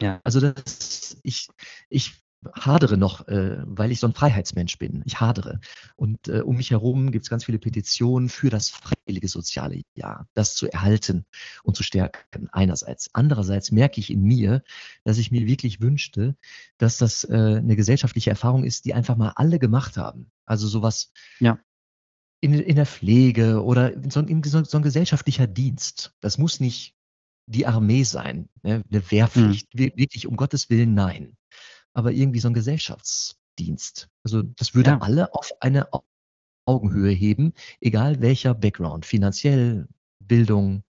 ja. 0.00 0.20
also 0.24 0.40
das, 0.40 1.18
ich, 1.22 1.48
ich 1.88 2.14
hadere 2.54 2.96
noch, 2.96 3.26
äh, 3.28 3.58
weil 3.64 3.90
ich 3.90 4.00
so 4.00 4.06
ein 4.06 4.14
Freiheitsmensch 4.14 4.78
bin. 4.78 5.02
Ich 5.04 5.20
hadere. 5.20 5.60
Und 5.96 6.28
äh, 6.28 6.40
um 6.40 6.56
mich 6.56 6.70
herum 6.70 7.10
gibt 7.10 7.24
es 7.24 7.30
ganz 7.30 7.44
viele 7.44 7.58
Petitionen 7.58 8.28
für 8.28 8.50
das 8.50 8.70
freiwillige 8.70 9.28
soziale 9.28 9.82
Jahr, 9.94 10.28
das 10.34 10.54
zu 10.54 10.70
erhalten 10.70 11.24
und 11.62 11.76
zu 11.76 11.82
stärken. 11.82 12.48
Einerseits. 12.52 13.10
Andererseits 13.12 13.72
merke 13.72 14.00
ich 14.00 14.10
in 14.10 14.22
mir, 14.22 14.62
dass 15.04 15.18
ich 15.18 15.30
mir 15.30 15.46
wirklich 15.46 15.80
wünschte, 15.80 16.36
dass 16.78 16.98
das 16.98 17.24
äh, 17.24 17.34
eine 17.34 17.76
gesellschaftliche 17.76 18.30
Erfahrung 18.30 18.64
ist, 18.64 18.84
die 18.84 18.94
einfach 18.94 19.16
mal 19.16 19.32
alle 19.36 19.58
gemacht 19.58 19.96
haben. 19.96 20.30
Also 20.44 20.68
sowas 20.68 21.12
ja. 21.40 21.58
In, 22.40 22.54
in 22.54 22.76
der 22.76 22.86
Pflege 22.86 23.62
oder 23.62 23.92
so, 24.10 24.20
in 24.20 24.42
so, 24.42 24.62
so 24.64 24.76
ein 24.76 24.82
gesellschaftlicher 24.82 25.46
Dienst. 25.46 26.12
Das 26.20 26.38
muss 26.38 26.60
nicht 26.60 26.94
die 27.46 27.66
Armee 27.66 28.02
sein, 28.02 28.48
ne? 28.62 28.82
eine 28.90 29.10
Wehrpflicht. 29.10 29.72
Mhm. 29.74 29.92
Wirklich, 29.96 30.26
um 30.26 30.36
Gottes 30.36 30.68
Willen, 30.68 30.94
nein 30.94 31.36
aber 31.96 32.12
irgendwie 32.12 32.40
so 32.40 32.48
ein 32.48 32.54
Gesellschaftsdienst. 32.54 34.10
Also 34.22 34.42
das 34.42 34.74
würde 34.74 34.90
ja. 34.90 34.98
alle 35.00 35.34
auf 35.34 35.50
eine 35.60 35.88
Augenhöhe 36.66 37.10
heben, 37.10 37.54
egal 37.80 38.20
welcher 38.20 38.54
Background, 38.54 39.06
finanziell, 39.06 39.88
Bildung. 40.20 40.84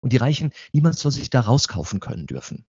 Und 0.00 0.12
die 0.12 0.18
Reichen, 0.18 0.52
niemand 0.72 0.96
soll 0.96 1.10
sich 1.10 1.28
da 1.28 1.40
rauskaufen 1.40 1.98
können 1.98 2.26
dürfen. 2.26 2.66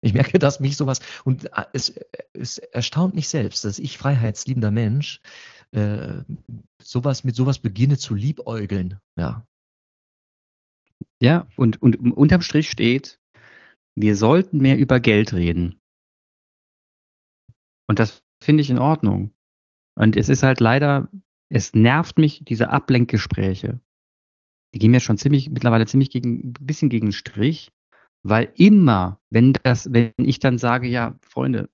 Ich 0.00 0.14
merke, 0.14 0.38
dass 0.38 0.60
mich 0.60 0.78
sowas, 0.78 1.00
und 1.24 1.52
äh, 1.52 1.66
es, 1.74 1.92
es 2.32 2.56
erstaunt 2.56 3.14
mich 3.14 3.28
selbst, 3.28 3.64
dass 3.66 3.78
ich 3.78 3.98
freiheitsliebender 3.98 4.70
Mensch 4.70 5.20
äh, 5.72 6.22
sowas 6.80 7.24
mit 7.24 7.34
sowas 7.34 7.58
beginne 7.58 7.98
zu 7.98 8.14
liebäugeln. 8.14 8.98
Ja. 9.16 9.46
Ja, 11.20 11.46
und, 11.56 11.80
und 11.80 11.96
unterm 11.96 12.42
Strich 12.42 12.70
steht, 12.70 13.20
wir 13.94 14.16
sollten 14.16 14.58
mehr 14.58 14.78
über 14.78 15.00
Geld 15.00 15.32
reden. 15.32 15.80
Und 17.88 17.98
das 17.98 18.24
finde 18.42 18.62
ich 18.62 18.70
in 18.70 18.78
Ordnung. 18.78 19.32
Und 19.94 20.16
es 20.16 20.28
ist 20.28 20.42
halt 20.42 20.60
leider, 20.60 21.08
es 21.48 21.74
nervt 21.74 22.18
mich, 22.18 22.44
diese 22.44 22.70
Ablenkgespräche. 22.70 23.80
Die 24.74 24.78
gehen 24.78 24.90
mir 24.90 25.00
schon 25.00 25.18
ziemlich, 25.18 25.50
mittlerweile 25.50 25.86
ziemlich 25.86 26.10
gegen, 26.10 26.48
ein 26.48 26.52
bisschen 26.54 26.88
gegen 26.88 27.08
den 27.08 27.12
Strich, 27.12 27.70
weil 28.22 28.52
immer, 28.56 29.20
wenn 29.30 29.52
das, 29.52 29.92
wenn 29.92 30.12
ich 30.16 30.38
dann 30.38 30.58
sage, 30.58 30.88
ja, 30.88 31.18
Freunde, 31.22 31.68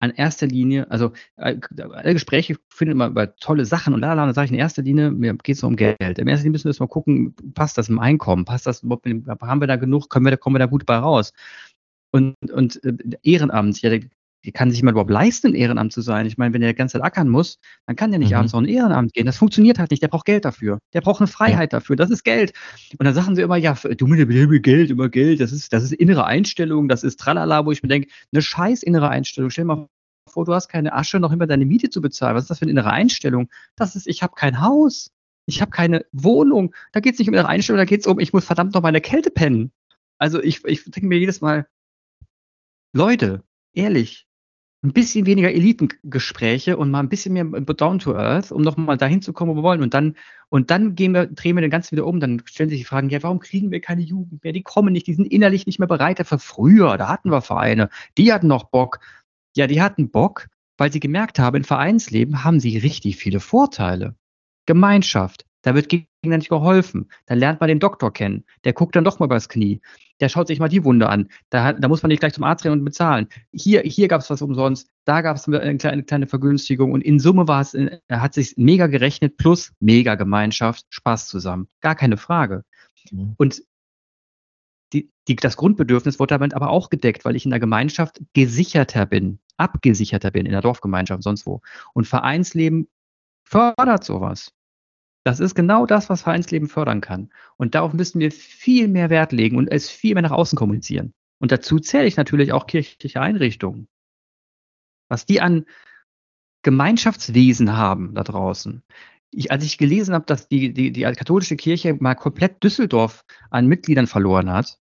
an 0.00 0.10
erster 0.10 0.46
Linie, 0.46 0.90
also 0.90 1.12
äh, 1.36 1.56
alle 1.76 2.12
Gespräche 2.12 2.56
finden 2.68 2.92
immer 2.92 3.08
über 3.08 3.34
tolle 3.36 3.64
Sachen 3.64 3.94
und 3.94 4.00
lalala, 4.00 4.26
dann 4.26 4.34
sage 4.34 4.46
ich 4.46 4.52
in 4.52 4.58
erster 4.58 4.82
Linie, 4.82 5.10
mir 5.10 5.34
geht 5.34 5.56
es 5.56 5.62
um 5.62 5.76
Geld. 5.76 5.98
In 6.00 6.28
erster 6.28 6.44
Linie 6.44 6.52
müssen 6.52 6.64
wir 6.64 6.72
jetzt 6.72 6.80
mal 6.80 6.86
gucken, 6.86 7.34
passt 7.54 7.78
das 7.78 7.88
im 7.88 7.98
Einkommen, 7.98 8.44
passt 8.44 8.66
das, 8.66 8.82
haben 8.82 9.60
wir 9.60 9.66
da 9.66 9.76
genug, 9.76 10.10
können 10.10 10.26
wir 10.26 10.36
kommen 10.36 10.54
wir 10.54 10.60
da 10.60 10.66
gut 10.66 10.86
bei 10.86 10.96
raus? 10.96 11.32
Und, 12.12 12.34
und 12.52 12.82
äh, 12.84 12.94
Ehrenamt, 13.22 13.80
ja, 13.82 13.90
kann 14.52 14.70
sich 14.70 14.78
jemand 14.78 14.94
überhaupt 14.94 15.10
leisten, 15.10 15.48
ein 15.48 15.54
Ehrenamt 15.54 15.92
zu 15.92 16.00
sein? 16.00 16.26
Ich 16.26 16.38
meine, 16.38 16.54
wenn 16.54 16.60
der 16.60 16.70
die 16.70 16.76
ganze 16.76 16.94
Zeit 16.94 17.02
ackern 17.02 17.28
muss, 17.28 17.58
dann 17.86 17.96
kann 17.96 18.10
der 18.10 18.18
nicht 18.18 18.30
mhm. 18.30 18.36
abends 18.36 18.52
noch 18.52 18.60
ein 18.60 18.66
Ehrenamt 18.66 19.12
gehen. 19.12 19.26
Das 19.26 19.36
funktioniert 19.36 19.78
halt 19.78 19.90
nicht. 19.90 20.02
Der 20.02 20.08
braucht 20.08 20.26
Geld 20.26 20.44
dafür. 20.44 20.78
Der 20.92 21.00
braucht 21.00 21.20
eine 21.20 21.26
Freiheit 21.26 21.72
ja. 21.72 21.78
dafür. 21.78 21.96
Das 21.96 22.10
ist 22.10 22.24
Geld. 22.24 22.52
Und 22.98 23.04
dann 23.04 23.14
sagen 23.14 23.34
sie 23.34 23.42
immer, 23.42 23.56
ja, 23.56 23.74
du 23.74 24.06
mit 24.06 24.18
dem 24.20 24.62
Geld, 24.62 24.90
immer 24.90 25.08
Geld. 25.08 25.40
Das 25.40 25.52
ist, 25.52 25.72
das 25.72 25.84
ist 25.84 25.92
innere 25.92 26.24
Einstellung. 26.24 26.88
Das 26.88 27.04
ist 27.04 27.18
tralala, 27.20 27.66
wo 27.66 27.72
ich 27.72 27.82
mir 27.82 27.88
denke, 27.88 28.08
eine 28.32 28.42
scheiß 28.42 28.82
innere 28.82 29.08
Einstellung. 29.08 29.50
Stell 29.50 29.64
dir 29.64 29.74
mal 29.74 29.88
vor, 30.28 30.44
du 30.44 30.54
hast 30.54 30.68
keine 30.68 30.92
Asche, 30.94 31.20
noch 31.20 31.32
immer 31.32 31.46
deine 31.46 31.66
Miete 31.66 31.90
zu 31.90 32.00
bezahlen. 32.00 32.36
Was 32.36 32.44
ist 32.44 32.50
das 32.50 32.58
für 32.58 32.64
eine 32.64 32.72
innere 32.72 32.90
Einstellung? 32.90 33.48
Das 33.76 33.96
ist, 33.96 34.06
ich 34.06 34.22
habe 34.22 34.34
kein 34.34 34.60
Haus. 34.60 35.10
Ich 35.46 35.60
habe 35.60 35.70
keine 35.70 36.04
Wohnung. 36.12 36.74
Da 36.92 37.00
geht 37.00 37.14
es 37.14 37.18
nicht 37.18 37.28
um 37.28 37.34
innere 37.34 37.48
Einstellung, 37.48 37.78
da 37.78 37.84
geht 37.84 38.00
es 38.00 38.06
um, 38.06 38.18
ich 38.18 38.32
muss 38.32 38.44
verdammt 38.44 38.74
noch 38.74 38.82
meine 38.82 39.00
Kälte 39.00 39.30
pennen. 39.30 39.72
Also 40.18 40.42
ich, 40.42 40.64
ich 40.64 40.84
denke 40.84 41.06
mir 41.06 41.18
jedes 41.18 41.40
Mal, 41.40 41.66
Leute, 42.92 43.44
ehrlich, 43.72 44.26
ein 44.82 44.92
bisschen 44.92 45.26
weniger 45.26 45.52
Elitengespräche 45.52 46.76
und 46.76 46.90
mal 46.90 47.00
ein 47.00 47.08
bisschen 47.08 47.32
mehr 47.32 47.44
down 47.44 47.98
to 47.98 48.14
earth, 48.14 48.52
um 48.52 48.62
nochmal 48.62 48.96
dahin 48.96 49.22
zu 49.22 49.32
kommen, 49.32 49.52
wo 49.52 49.56
wir 49.56 49.62
wollen. 49.62 49.82
Und 49.82 49.94
dann, 49.94 50.16
und 50.48 50.70
dann 50.70 50.94
gehen 50.94 51.12
wir, 51.12 51.26
drehen 51.26 51.56
wir 51.56 51.62
den 51.62 51.70
Ganzen 51.70 51.92
wieder 51.92 52.06
um. 52.06 52.20
Dann 52.20 52.42
stellen 52.44 52.68
sich 52.68 52.80
die 52.80 52.84
Fragen, 52.84 53.08
ja, 53.08 53.22
warum 53.22 53.40
kriegen 53.40 53.70
wir 53.70 53.80
keine 53.80 54.02
Jugend 54.02 54.44
mehr? 54.44 54.52
Die 54.52 54.62
kommen 54.62 54.92
nicht, 54.92 55.06
die 55.06 55.14
sind 55.14 55.32
innerlich 55.32 55.66
nicht 55.66 55.78
mehr 55.78 55.88
bereit 55.88 56.24
für 56.26 56.38
früher. 56.38 56.96
Da 56.98 57.08
hatten 57.08 57.30
wir 57.30 57.40
Vereine, 57.42 57.88
die 58.18 58.32
hatten 58.32 58.46
noch 58.46 58.64
Bock. 58.64 59.00
Ja, 59.56 59.66
die 59.66 59.80
hatten 59.80 60.10
Bock, 60.10 60.48
weil 60.76 60.92
sie 60.92 61.00
gemerkt 61.00 61.38
haben, 61.38 61.56
im 61.56 61.64
Vereinsleben 61.64 62.44
haben 62.44 62.60
sie 62.60 62.76
richtig 62.76 63.16
viele 63.16 63.40
Vorteile. 63.40 64.14
Gemeinschaft, 64.66 65.45
da 65.66 65.74
wird 65.74 65.88
gegenseitig 65.88 66.48
geholfen. 66.48 67.10
Dann 67.26 67.40
lernt 67.40 67.58
man 67.58 67.66
den 67.66 67.80
Doktor 67.80 68.12
kennen. 68.12 68.44
Der 68.62 68.72
guckt 68.72 68.94
dann 68.94 69.02
doch 69.02 69.18
mal 69.18 69.26
übers 69.26 69.48
Knie. 69.48 69.80
Der 70.20 70.28
schaut 70.28 70.46
sich 70.46 70.60
mal 70.60 70.68
die 70.68 70.84
Wunde 70.84 71.08
an. 71.08 71.28
Da, 71.50 71.72
da 71.72 71.88
muss 71.88 72.04
man 72.04 72.10
nicht 72.10 72.20
gleich 72.20 72.34
zum 72.34 72.44
Arzt 72.44 72.64
rennen 72.64 72.78
und 72.78 72.84
bezahlen. 72.84 73.26
Hier, 73.50 73.80
hier 73.80 74.06
gab 74.06 74.20
es 74.20 74.30
was 74.30 74.42
umsonst. 74.42 74.88
Da 75.04 75.22
gab 75.22 75.36
es 75.36 75.48
eine 75.48 75.76
kleine, 75.76 76.04
kleine 76.04 76.28
Vergünstigung. 76.28 76.92
Und 76.92 77.00
in 77.00 77.18
Summe 77.18 77.48
war 77.48 77.62
es, 77.62 77.74
äh, 77.74 77.98
hat 78.08 78.34
sich 78.34 78.54
mega 78.56 78.86
gerechnet 78.86 79.38
plus 79.38 79.72
mega 79.80 80.14
Gemeinschaft, 80.14 80.86
Spaß 80.90 81.26
zusammen. 81.26 81.66
Gar 81.80 81.96
keine 81.96 82.16
Frage. 82.16 82.62
Mhm. 83.10 83.34
Und 83.36 83.64
die, 84.92 85.10
die, 85.26 85.34
das 85.34 85.56
Grundbedürfnis 85.56 86.20
wurde 86.20 86.34
damit 86.34 86.54
aber 86.54 86.70
auch 86.70 86.90
gedeckt, 86.90 87.24
weil 87.24 87.34
ich 87.34 87.44
in 87.44 87.50
der 87.50 87.58
Gemeinschaft 87.58 88.20
gesicherter 88.34 89.04
bin, 89.04 89.40
abgesicherter 89.56 90.30
bin, 90.30 90.46
in 90.46 90.52
der 90.52 90.60
Dorfgemeinschaft, 90.60 91.24
sonst 91.24 91.44
wo. 91.44 91.60
Und 91.92 92.06
Vereinsleben 92.06 92.86
fördert 93.42 94.04
sowas. 94.04 94.52
Das 95.26 95.40
ist 95.40 95.56
genau 95.56 95.86
das, 95.86 96.08
was 96.08 96.22
Vereinsleben 96.22 96.68
fördern 96.68 97.00
kann. 97.00 97.32
Und 97.56 97.74
darauf 97.74 97.92
müssen 97.92 98.20
wir 98.20 98.30
viel 98.30 98.86
mehr 98.86 99.10
Wert 99.10 99.32
legen 99.32 99.56
und 99.56 99.66
es 99.66 99.90
viel 99.90 100.14
mehr 100.14 100.22
nach 100.22 100.30
außen 100.30 100.56
kommunizieren. 100.56 101.14
Und 101.40 101.50
dazu 101.50 101.80
zähle 101.80 102.06
ich 102.06 102.16
natürlich 102.16 102.52
auch 102.52 102.68
kirchliche 102.68 103.20
Einrichtungen. 103.20 103.88
Was 105.08 105.26
die 105.26 105.40
an 105.40 105.66
Gemeinschaftswesen 106.62 107.76
haben 107.76 108.14
da 108.14 108.22
draußen. 108.22 108.84
Ich, 109.32 109.50
als 109.50 109.64
ich 109.64 109.78
gelesen 109.78 110.14
habe, 110.14 110.26
dass 110.26 110.46
die, 110.46 110.72
die, 110.72 110.92
die 110.92 111.02
katholische 111.02 111.56
Kirche 111.56 111.94
mal 111.94 112.14
komplett 112.14 112.62
Düsseldorf 112.62 113.24
an 113.50 113.66
Mitgliedern 113.66 114.06
verloren 114.06 114.48
hat, 114.48 114.78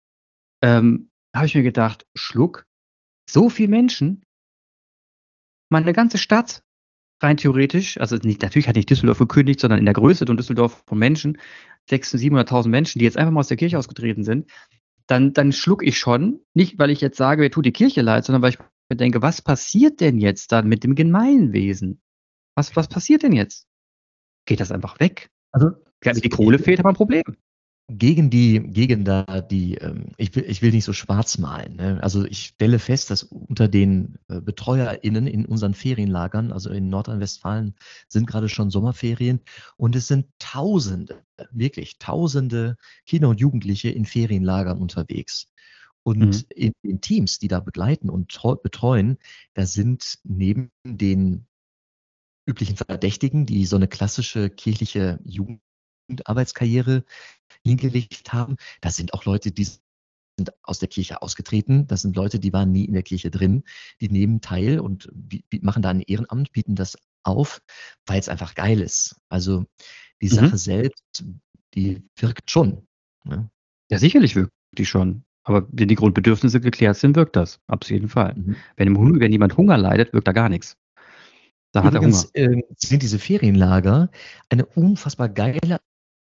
ähm, 0.64 1.12
habe 1.36 1.46
ich 1.46 1.54
mir 1.54 1.62
gedacht, 1.62 2.08
Schluck, 2.16 2.66
so 3.30 3.50
viele 3.50 3.70
Menschen, 3.70 4.26
mal 5.70 5.84
eine 5.84 5.94
ganze 5.94 6.18
Stadt 6.18 6.64
rein 7.22 7.38
theoretisch, 7.38 8.00
also 8.00 8.16
nicht, 8.18 8.42
natürlich 8.42 8.68
hat 8.68 8.76
nicht 8.76 8.90
Düsseldorf 8.90 9.20
gekündigt, 9.20 9.60
sondern 9.60 9.80
in 9.80 9.86
der 9.86 9.94
Größe 9.94 10.26
von 10.26 10.38
Düsseldorf 10.38 10.84
von 10.88 10.98
Menschen, 10.98 11.38
600.000, 11.90 12.46
700.000 12.48 12.70
Menschen, 12.70 13.00
die 13.00 13.06
jetzt 13.06 13.18
einfach 13.18 13.32
mal 13.32 13.40
aus 13.42 13.48
der 13.48 13.58
Kirche 13.58 13.78
ausgetreten 13.78 14.24
sind, 14.24 14.50
dann, 15.08 15.34
dann 15.34 15.52
schluck 15.52 15.84
ich 15.84 15.98
schon, 15.98 16.40
nicht 16.54 16.80
weil 16.80 16.90
ich 16.90 17.02
jetzt 17.02 17.18
sage, 17.18 17.42
wer 17.42 17.52
tut 17.52 17.66
die 17.66 17.74
Kirche 17.74 18.02
leid, 18.02 18.26
sondern 18.26 18.42
weil 18.42 18.52
ich 18.52 18.60
mir 18.90 18.96
denke, 18.96 19.22
was 19.22 19.42
passiert 19.42 20.00
denn 20.00 20.18
jetzt 20.18 20.52
dann 20.52 20.68
mit 20.68 20.84
dem 20.84 20.96
Gemeinwesen? 20.96 22.02
Was, 22.56 22.76
was 22.76 22.88
passiert 22.88 23.24
denn 23.24 23.34
jetzt? 23.34 23.68
Geht 24.46 24.60
das 24.60 24.72
einfach 24.72 25.00
weg? 25.00 25.30
Also, 25.52 25.72
ja, 26.04 26.14
die 26.14 26.30
Kohle 26.30 26.60
fehlt, 26.60 26.80
aber 26.80 26.90
ein 26.90 26.96
Problem. 26.96 27.24
Gegen 27.98 28.30
die, 28.30 28.60
gegen 28.60 29.04
da 29.06 29.42
die, 29.42 29.76
ähm, 29.76 30.12
ich 30.18 30.36
will, 30.36 30.46
ich 30.48 30.62
will 30.62 30.72
nicht 30.72 30.86
so 30.86 30.94
schwarz 30.94 31.38
malen. 31.38 31.76
Ne? 31.76 32.00
Also 32.02 32.26
ich 32.26 32.48
stelle 32.48 32.80
fest, 32.80 33.10
dass 33.10 33.24
unter 33.24 33.68
den 33.68 34.18
äh, 34.28 34.42
BetreuerInnen 34.42 35.28
in 35.28 35.46
unseren 35.46 35.74
Ferienlagern, 35.74 36.52
also 36.52 36.70
in 36.70 36.90
Nordrhein-Westfalen, 36.90 37.76
sind 38.08 38.28
gerade 38.28 38.50
schon 38.50 38.70
Sommerferien 38.70 39.42
und 39.78 39.96
es 39.96 40.08
sind 40.08 40.28
Tausende, 40.40 41.24
wirklich 41.52 42.00
Tausende 42.00 42.78
Kinder 43.06 43.30
und 43.30 43.40
Jugendliche 43.40 43.90
in 43.90 44.06
Ferienlagern 44.06 44.80
unterwegs. 44.80 45.48
Und 46.04 46.20
mhm. 46.20 46.44
in 46.56 46.74
den 46.84 47.02
Teams, 47.02 47.38
die 47.38 47.48
da 47.48 47.60
begleiten 47.60 48.10
und 48.10 48.40
betreuen, 48.64 49.18
da 49.54 49.66
sind 49.66 50.18
neben 50.24 50.72
den 50.84 51.46
üblichen 52.48 52.76
Verdächtigen, 52.76 53.46
die 53.46 53.66
so 53.66 53.76
eine 53.76 53.88
klassische 53.88 54.50
kirchliche 54.50 55.20
Jugendarbeitskarriere 56.12 57.04
hingelegt 57.64 58.34
haben. 58.34 58.58
Das 58.82 58.96
sind 58.96 59.14
auch 59.14 59.26
Leute, 59.26 59.52
die 59.52 59.66
sind 59.66 60.54
aus 60.64 60.80
der 60.80 60.90
Kirche 60.90 61.22
ausgetreten. 61.22 61.88
Das 61.88 62.02
sind 62.02 62.16
Leute, 62.16 62.40
die 62.40 62.54
waren 62.54 62.72
nie 62.72 62.86
in 62.86 62.94
der 62.94 63.04
Kirche 63.04 63.32
drin. 63.32 63.64
Die 64.00 64.10
nehmen 64.10 64.42
teil 64.42 64.80
und 64.80 65.10
machen 65.62 65.82
da 65.82 65.90
ein 65.90 66.02
Ehrenamt, 66.02 66.52
bieten 66.52 66.76
das 66.76 66.98
auf, 67.24 67.62
weil 68.06 68.20
es 68.20 68.30
einfach 68.30 68.56
geil 68.56 68.82
ist. 68.82 69.16
Also 69.30 69.66
die 70.22 70.28
mhm. 70.28 70.36
Sache 70.36 70.58
selbst, 70.58 71.24
die 71.74 72.04
wirkt 72.18 72.50
schon. 72.50 72.88
Ne? 73.24 73.50
Ja, 73.90 74.00
sicherlich 74.00 74.36
wirkt 74.36 74.54
die 74.78 74.86
schon. 74.86 75.24
Aber 75.44 75.68
wenn 75.72 75.88
die 75.88 75.96
Grundbedürfnisse 75.96 76.62
geklärt 76.62 76.98
sind, 76.98 77.16
wirkt 77.16 77.36
das. 77.36 77.60
Auf 77.68 77.90
jeden 77.90 78.10
Fall. 78.10 78.36
Mhm. 78.36 78.56
Wenn, 78.76 79.20
wenn 79.20 79.32
jemand 79.32 79.58
Hunger 79.58 79.78
leidet, 79.78 80.14
wirkt 80.14 80.28
da 80.28 80.34
gar 80.34 80.50
nichts. 80.50 80.78
Da 81.72 81.88
Übrigens, 81.88 82.26
hat 82.26 82.32
er 82.34 82.50
Hunger. 82.50 82.58
Äh, 82.58 82.64
sind 82.78 83.02
diese 83.02 83.20
Ferienlager 83.20 84.10
eine 84.50 84.66
unfassbar 84.66 85.30
geile 85.30 85.80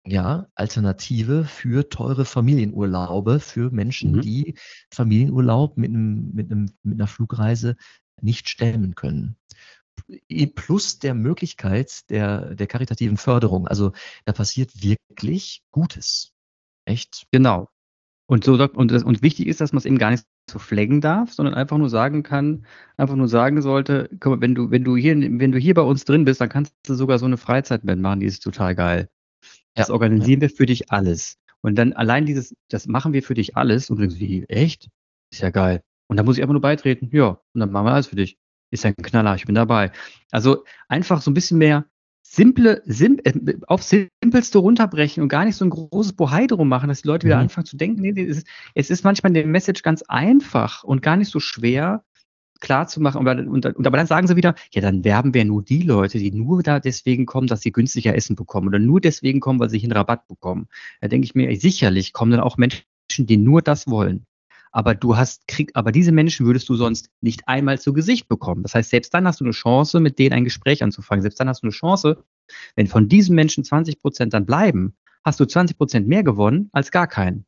ja, 0.09 0.47
Alternative 0.55 1.45
für 1.45 1.89
teure 1.89 2.25
Familienurlaube 2.25 3.39
für 3.39 3.71
Menschen, 3.71 4.13
mhm. 4.13 4.21
die 4.21 4.55
Familienurlaub 4.91 5.77
mit, 5.77 5.89
einem, 5.89 6.31
mit, 6.33 6.51
einem, 6.51 6.71
mit 6.83 6.99
einer 6.99 7.07
Flugreise 7.07 7.75
nicht 8.21 8.49
stemmen 8.49 8.95
können. 8.95 9.37
Plus 10.55 10.99
der 10.99 11.13
Möglichkeit 11.13 12.09
der, 12.09 12.55
der 12.55 12.67
karitativen 12.67 13.17
Förderung. 13.17 13.67
Also 13.67 13.91
da 14.25 14.31
passiert 14.31 14.81
wirklich 14.81 15.63
Gutes. 15.71 16.31
Echt? 16.85 17.25
Genau. 17.31 17.67
Und, 18.29 18.43
so, 18.43 18.53
und, 18.53 18.91
und 18.91 19.21
wichtig 19.21 19.47
ist, 19.47 19.61
dass 19.61 19.71
man 19.71 19.79
es 19.79 19.85
eben 19.85 19.97
gar 19.97 20.11
nicht 20.11 20.25
so 20.49 20.59
flaggen 20.59 21.01
darf, 21.01 21.33
sondern 21.33 21.55
einfach 21.55 21.77
nur 21.77 21.89
sagen 21.89 22.23
kann, 22.23 22.65
einfach 22.97 23.15
nur 23.15 23.27
sagen 23.27 23.61
sollte, 23.61 24.09
mal, 24.23 24.41
wenn 24.41 24.53
du, 24.53 24.69
wenn 24.69 24.83
du 24.83 24.95
hier, 24.95 25.15
wenn 25.17 25.51
du 25.51 25.57
hier 25.57 25.73
bei 25.73 25.81
uns 25.81 26.05
drin 26.05 26.25
bist, 26.25 26.41
dann 26.41 26.49
kannst 26.49 26.73
du 26.85 26.93
sogar 26.95 27.19
so 27.19 27.25
eine 27.25 27.37
Freizeit 27.37 27.83
mitmachen, 27.83 28.19
die 28.19 28.25
ist 28.25 28.43
total 28.43 28.75
geil. 28.75 29.09
Das 29.77 29.89
organisieren 29.89 30.41
wir 30.41 30.49
für 30.49 30.65
dich 30.65 30.91
alles. 30.91 31.37
Und 31.61 31.75
dann 31.75 31.93
allein 31.93 32.25
dieses, 32.25 32.55
das 32.69 32.87
machen 32.87 33.13
wir 33.13 33.23
für 33.23 33.33
dich 33.33 33.55
alles. 33.55 33.89
Und 33.89 33.99
irgendwie, 33.99 34.43
echt? 34.47 34.89
Ist 35.31 35.41
ja 35.41 35.49
geil. 35.49 35.81
Und 36.07 36.17
dann 36.17 36.25
muss 36.25 36.37
ich 36.37 36.41
einfach 36.41 36.53
nur 36.53 36.61
beitreten. 36.61 37.09
Ja, 37.11 37.39
und 37.53 37.59
dann 37.59 37.71
machen 37.71 37.85
wir 37.85 37.93
alles 37.93 38.07
für 38.07 38.15
dich. 38.15 38.37
Ist 38.71 38.83
ja 38.83 38.89
ein 38.89 38.95
Knaller, 38.95 39.35
ich 39.35 39.45
bin 39.45 39.55
dabei. 39.55 39.91
Also 40.31 40.63
einfach 40.87 41.21
so 41.21 41.31
ein 41.31 41.33
bisschen 41.33 41.57
mehr 41.57 41.85
simple, 42.23 42.81
sim, 42.85 43.19
äh, 43.23 43.55
auf 43.67 43.83
simpelste 43.83 44.57
runterbrechen 44.57 45.23
und 45.23 45.29
gar 45.29 45.45
nicht 45.45 45.55
so 45.55 45.63
ein 45.63 45.69
großes 45.69 46.13
Bohai 46.13 46.47
drum 46.47 46.67
machen, 46.67 46.89
dass 46.89 47.01
die 47.01 47.07
Leute 47.07 47.25
wieder 47.25 47.37
mhm. 47.37 47.43
anfangen 47.43 47.65
zu 47.65 47.77
denken, 47.77 48.01
nee, 48.01 48.09
es 48.21 48.39
ist, 48.39 48.47
es 48.75 48.89
ist 48.89 49.03
manchmal 49.03 49.31
der 49.31 49.45
Message 49.45 49.81
ganz 49.81 50.01
einfach 50.03 50.83
und 50.83 51.01
gar 51.01 51.15
nicht 51.15 51.31
so 51.31 51.39
schwer, 51.39 52.03
klar 52.59 52.87
zu 52.87 53.01
machen. 53.01 53.25
Und, 53.25 53.47
und, 53.47 53.65
und, 53.65 53.87
aber 53.87 53.97
dann 53.97 54.07
sagen 54.07 54.27
sie 54.27 54.35
wieder, 54.35 54.55
ja, 54.71 54.81
dann 54.81 55.03
werben 55.03 55.33
wir 55.33 55.45
nur 55.45 55.63
die 55.63 55.81
Leute, 55.81 56.19
die 56.19 56.31
nur 56.31 56.63
da 56.63 56.79
deswegen 56.79 57.25
kommen, 57.25 57.47
dass 57.47 57.61
sie 57.61 57.71
günstiger 57.71 58.15
Essen 58.15 58.35
bekommen 58.35 58.67
oder 58.67 58.79
nur 58.79 59.01
deswegen 59.01 59.39
kommen, 59.39 59.59
weil 59.59 59.69
sie 59.69 59.81
einen 59.81 59.91
Rabatt 59.91 60.27
bekommen. 60.27 60.67
Da 61.01 61.07
denke 61.07 61.25
ich 61.25 61.35
mir, 61.35 61.55
sicherlich 61.59 62.13
kommen 62.13 62.31
dann 62.31 62.41
auch 62.41 62.57
Menschen, 62.57 62.83
die 63.17 63.37
nur 63.37 63.61
das 63.61 63.87
wollen. 63.87 64.25
Aber 64.71 64.93
du 64.93 65.17
hast, 65.17 65.47
krieg, 65.47 65.71
aber 65.73 65.91
diese 65.91 66.11
Menschen 66.11 66.45
würdest 66.45 66.69
du 66.69 66.75
sonst 66.75 67.09
nicht 67.21 67.47
einmal 67.47 67.79
zu 67.79 67.93
Gesicht 67.93 68.27
bekommen. 68.27 68.63
Das 68.63 68.75
heißt, 68.75 68.89
selbst 68.89 69.13
dann 69.13 69.25
hast 69.25 69.39
du 69.39 69.45
eine 69.45 69.53
Chance, 69.53 69.99
mit 69.99 70.19
denen 70.19 70.33
ein 70.33 70.43
Gespräch 70.43 70.83
anzufangen. 70.83 71.21
Selbst 71.21 71.39
dann 71.39 71.49
hast 71.49 71.63
du 71.63 71.67
eine 71.67 71.71
Chance, 71.71 72.23
wenn 72.75 72.87
von 72.87 73.07
diesen 73.07 73.35
Menschen 73.35 73.63
20 73.63 73.99
Prozent 73.99 74.33
dann 74.33 74.45
bleiben, 74.45 74.93
hast 75.23 75.39
du 75.39 75.45
20 75.45 75.77
Prozent 75.77 76.07
mehr 76.07 76.23
gewonnen 76.23 76.69
als 76.73 76.91
gar 76.91 77.07
keinen. 77.07 77.45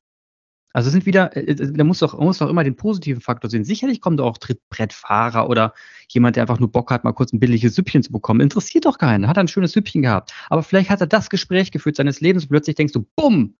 Also 0.74 0.90
sind 0.90 1.06
wieder, 1.06 1.36
äh, 1.36 1.42
äh, 1.42 1.74
da 1.74 1.84
muss 1.84 2.00
doch, 2.00 2.18
muss 2.20 2.38
doch 2.38 2.50
immer 2.50 2.64
den 2.64 2.76
positiven 2.76 3.22
Faktor 3.22 3.50
sehen. 3.50 3.64
Sicherlich 3.64 4.02
kommt 4.02 4.22
auch 4.22 4.38
Trittbrettfahrer 4.38 5.50
oder 5.50 5.74
jemand, 6.10 6.36
der 6.36 6.44
einfach 6.44 6.60
nur 6.60 6.72
Bock 6.72 6.92
hat, 6.92 7.04
mal 7.04 7.14
kurz 7.14 7.34
ein 7.34 7.40
billiges 7.40 7.76
Süppchen 7.76 8.04
zu 8.04 8.12
bekommen. 8.12 8.42
Interessiert 8.42 8.86
doch 8.86 8.98
keinen. 8.98 9.28
Hat 9.28 9.38
ein 9.38 9.48
schönes 9.48 9.72
Süppchen 9.72 10.04
gehabt. 10.04 10.34
Aber 10.50 10.64
vielleicht 10.64 10.90
hat 10.90 11.02
er 11.02 11.08
das 11.08 11.30
Gespräch 11.30 11.72
geführt 11.72 11.96
seines 11.96 12.22
Lebens 12.22 12.44
und 12.44 12.50
plötzlich 12.50 12.76
denkst 12.76 12.94
du, 12.94 13.06
bumm, 13.16 13.56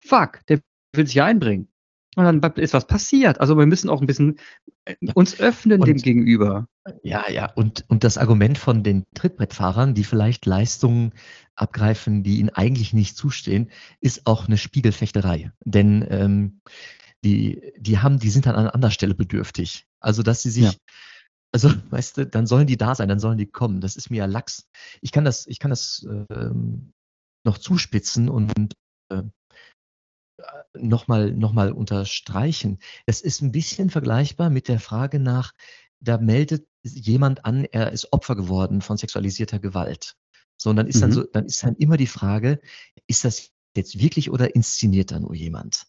fuck, 0.00 0.40
der 0.48 0.60
will 0.94 1.06
sich 1.06 1.14
hier 1.14 1.24
einbringen. 1.24 1.68
Und 2.16 2.24
dann 2.24 2.52
ist 2.54 2.74
was 2.74 2.86
passiert. 2.86 3.40
Also 3.40 3.56
wir 3.56 3.66
müssen 3.66 3.90
auch 3.90 4.00
ein 4.00 4.06
bisschen 4.06 4.38
äh, 4.84 4.94
uns 5.14 5.38
öffnen 5.40 5.80
und, 5.80 5.86
dem 5.86 5.96
gegenüber. 5.96 6.68
Ja, 7.02 7.28
ja. 7.30 7.52
Und, 7.52 7.84
und 7.88 8.04
das 8.04 8.18
Argument 8.18 8.58
von 8.58 8.82
den 8.82 9.04
Trittbrettfahrern, 9.14 9.94
die 9.94 10.04
vielleicht 10.04 10.46
Leistungen 10.46 11.12
abgreifen, 11.56 12.22
die 12.22 12.38
ihnen 12.38 12.50
eigentlich 12.50 12.92
nicht 12.92 13.16
zustehen, 13.16 13.70
ist 14.00 14.26
auch 14.26 14.46
eine 14.46 14.58
Spiegelfechterei. 14.58 15.52
Denn 15.64 16.06
ähm, 16.08 16.60
die, 17.24 17.72
die 17.78 17.98
haben, 17.98 18.18
die 18.18 18.30
sind 18.30 18.46
dann 18.46 18.54
an 18.54 18.68
anderer 18.68 18.92
Stelle 18.92 19.14
bedürftig. 19.14 19.86
Also, 19.98 20.22
dass 20.22 20.42
sie 20.42 20.50
sich, 20.50 20.64
ja. 20.64 20.72
also, 21.52 21.70
weißt 21.90 22.18
du, 22.18 22.26
dann 22.26 22.46
sollen 22.46 22.66
die 22.66 22.76
da 22.76 22.94
sein, 22.94 23.08
dann 23.08 23.20
sollen 23.20 23.38
die 23.38 23.46
kommen. 23.46 23.80
Das 23.80 23.96
ist 23.96 24.10
mir 24.10 24.18
ja 24.18 24.26
Lachs. 24.26 24.68
Ich 25.00 25.10
kann 25.10 25.24
das, 25.24 25.46
ich 25.46 25.58
kann 25.58 25.70
das 25.70 26.06
ähm, 26.30 26.92
noch 27.44 27.58
zuspitzen 27.58 28.28
und 28.28 28.52
äh, 29.10 29.22
nochmal 30.76 31.32
noch 31.32 31.52
mal 31.52 31.72
unterstreichen. 31.72 32.78
Es 33.06 33.20
ist 33.20 33.42
ein 33.42 33.52
bisschen 33.52 33.90
vergleichbar 33.90 34.50
mit 34.50 34.68
der 34.68 34.80
Frage 34.80 35.18
nach, 35.18 35.52
da 36.00 36.18
meldet 36.18 36.66
jemand 36.82 37.44
an, 37.44 37.64
er 37.64 37.92
ist 37.92 38.12
Opfer 38.12 38.36
geworden 38.36 38.82
von 38.82 38.96
sexualisierter 38.96 39.58
Gewalt. 39.58 40.16
So, 40.56 40.70
und 40.70 40.76
dann 40.76 40.86
ist 40.86 40.96
mhm. 40.96 41.00
dann 41.00 41.12
so, 41.12 41.24
dann 41.24 41.46
ist 41.46 41.62
dann 41.62 41.76
immer 41.76 41.96
die 41.96 42.06
Frage, 42.06 42.60
ist 43.06 43.24
das 43.24 43.50
jetzt 43.76 43.98
wirklich 43.98 44.30
oder 44.30 44.54
inszeniert 44.54 45.10
da 45.10 45.18
nur 45.18 45.34
jemand? 45.34 45.86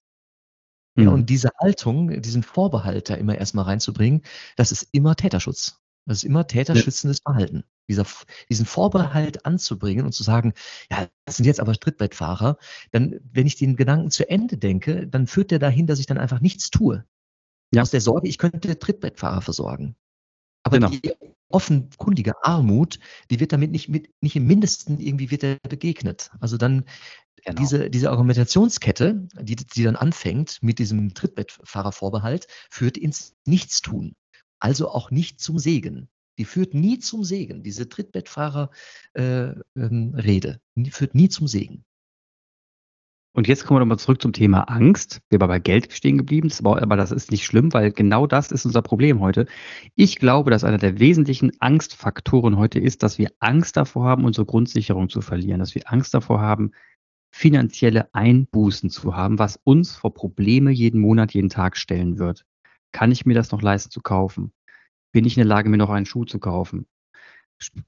Mhm. 0.95 1.03
Ja, 1.03 1.09
und 1.11 1.29
diese 1.29 1.49
Haltung, 1.59 2.21
diesen 2.21 2.43
Vorbehalt 2.43 3.09
da 3.09 3.15
immer 3.15 3.37
erstmal 3.37 3.65
reinzubringen, 3.65 4.23
das 4.55 4.71
ist 4.71 4.87
immer 4.91 5.15
Täterschutz. 5.15 5.79
Das 6.05 6.17
ist 6.17 6.23
immer 6.23 6.47
täterschützendes 6.47 7.19
ja. 7.25 7.31
Verhalten. 7.31 7.63
Dieser, 7.87 8.05
diesen 8.49 8.65
Vorbehalt 8.65 9.45
anzubringen 9.45 10.05
und 10.05 10.11
zu 10.11 10.23
sagen, 10.23 10.53
ja, 10.91 11.07
das 11.25 11.37
sind 11.37 11.45
jetzt 11.45 11.59
aber 11.59 11.73
Trittbrettfahrer, 11.73 12.57
dann, 12.91 13.19
wenn 13.31 13.47
ich 13.47 13.55
den 13.55 13.75
Gedanken 13.75 14.11
zu 14.11 14.29
Ende 14.29 14.57
denke, 14.57 15.07
dann 15.07 15.27
führt 15.27 15.51
der 15.51 15.59
dahin, 15.59 15.87
dass 15.87 15.99
ich 15.99 16.07
dann 16.07 16.17
einfach 16.17 16.41
nichts 16.41 16.69
tue. 16.71 17.05
Ja. 17.73 17.81
Aus 17.81 17.91
der 17.91 18.01
Sorge, 18.01 18.27
ich 18.27 18.37
könnte 18.37 18.79
Trittbrettfahrer 18.79 19.41
versorgen. 19.41 19.95
Aber 20.63 20.79
genau. 20.79 20.89
die 20.89 21.13
offenkundige 21.49 22.33
Armut, 22.43 22.99
die 23.29 23.39
wird 23.39 23.53
damit 23.53 23.71
nicht, 23.71 23.87
mit, 23.87 24.09
nicht 24.21 24.35
im 24.35 24.47
Mindesten 24.47 24.99
irgendwie 24.99 25.29
wird 25.29 25.43
er 25.43 25.57
begegnet. 25.69 26.31
Also 26.39 26.57
dann 26.57 26.85
genau. 27.43 27.61
diese, 27.61 27.89
diese 27.91 28.09
Argumentationskette, 28.09 29.27
die, 29.39 29.55
die 29.55 29.83
dann 29.83 29.95
anfängt 29.95 30.57
mit 30.63 30.79
diesem 30.79 31.13
Trittbettfahrervorbehalt, 31.13 32.47
führt 32.71 32.97
ins 32.97 33.35
Nichtstun 33.45 34.15
also 34.59 34.89
auch 34.89 35.11
nicht 35.11 35.39
zum 35.39 35.59
Segen. 35.59 36.09
Die 36.37 36.45
führt 36.45 36.73
nie 36.73 36.99
zum 36.99 37.23
Segen. 37.23 37.63
Diese 37.63 37.87
Trittbettfahrer-Rede 37.89 39.63
äh, 39.75 40.59
ähm, 40.75 40.85
führt 40.91 41.15
nie 41.15 41.29
zum 41.29 41.47
Segen. 41.47 41.85
Und 43.35 43.49
jetzt 43.49 43.65
kommen 43.65 43.75
wir 43.75 43.79
nochmal 43.81 43.99
zurück 43.99 44.21
zum 44.21 44.31
Thema 44.31 44.61
Angst. 44.69 45.19
Wir 45.29 45.41
waren 45.41 45.49
bei 45.49 45.59
Geld 45.59 45.91
stehen 45.91 46.17
geblieben, 46.17 46.49
aber 46.63 46.95
das 46.95 47.11
ist 47.11 47.31
nicht 47.31 47.43
schlimm, 47.43 47.73
weil 47.73 47.91
genau 47.91 48.27
das 48.27 48.49
ist 48.49 48.65
unser 48.65 48.81
Problem 48.81 49.19
heute. 49.19 49.45
Ich 49.95 50.19
glaube, 50.19 50.51
dass 50.51 50.63
einer 50.63 50.77
der 50.77 50.99
wesentlichen 50.99 51.51
Angstfaktoren 51.59 52.55
heute 52.55 52.79
ist, 52.79 53.03
dass 53.03 53.17
wir 53.17 53.31
Angst 53.39 53.75
davor 53.75 54.05
haben, 54.05 54.23
unsere 54.23 54.45
Grundsicherung 54.45 55.09
zu 55.09 55.19
verlieren, 55.19 55.59
dass 55.59 55.75
wir 55.75 55.91
Angst 55.91 56.13
davor 56.13 56.39
haben, 56.39 56.71
finanzielle 57.29 58.07
Einbußen 58.13 58.89
zu 58.89 59.17
haben, 59.17 59.37
was 59.37 59.59
uns 59.65 59.93
vor 59.97 60.13
Probleme 60.13 60.71
jeden 60.71 61.01
Monat, 61.01 61.33
jeden 61.33 61.49
Tag 61.49 61.75
stellen 61.75 62.17
wird. 62.17 62.45
Kann 62.93 63.11
ich 63.11 63.25
mir 63.25 63.33
das 63.33 63.51
noch 63.51 63.61
leisten 63.61 63.91
zu 63.91 63.99
kaufen? 63.99 64.53
Bin 65.15 65.23
ich 65.23 65.37
in 65.37 65.43
der 65.43 65.47
Lage, 65.47 65.69
mir 65.69 65.77
noch 65.77 65.91
einen 65.91 66.05
Schuh 66.05 66.25
zu 66.25 66.39
kaufen? 66.39 66.87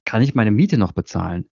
Kann 0.06 0.22
ich 0.22 0.34
meine 0.34 0.50
Miete 0.50 0.78
noch 0.78 0.94
bezahlen? 0.94 1.50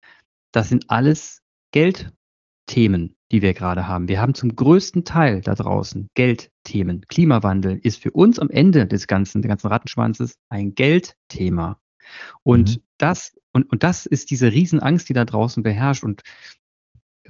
Das 0.50 0.70
sind 0.70 0.88
alles 0.88 1.42
Geldthemen, 1.72 3.16
die 3.30 3.42
wir 3.42 3.52
gerade 3.52 3.86
haben. 3.86 4.08
Wir 4.08 4.18
haben 4.18 4.32
zum 4.32 4.56
größten 4.56 5.04
Teil 5.04 5.42
da 5.42 5.54
draußen 5.54 6.08
Geldthemen. 6.14 7.02
Klimawandel 7.08 7.78
ist 7.82 8.00
für 8.02 8.12
uns 8.12 8.38
am 8.38 8.48
Ende 8.48 8.86
des 8.86 9.08
ganzen, 9.08 9.42
des 9.42 9.48
ganzen 9.50 9.66
Rattenschwanzes 9.66 10.38
ein 10.48 10.74
Geldthema. 10.74 11.78
Und 12.42 12.76
mhm. 12.76 12.82
das, 12.96 13.36
und, 13.52 13.70
und 13.70 13.82
das 13.82 14.06
ist 14.06 14.30
diese 14.30 14.50
Riesenangst, 14.50 15.06
die 15.10 15.12
da 15.12 15.26
draußen 15.26 15.62
beherrscht. 15.62 16.02
Und, 16.02 16.22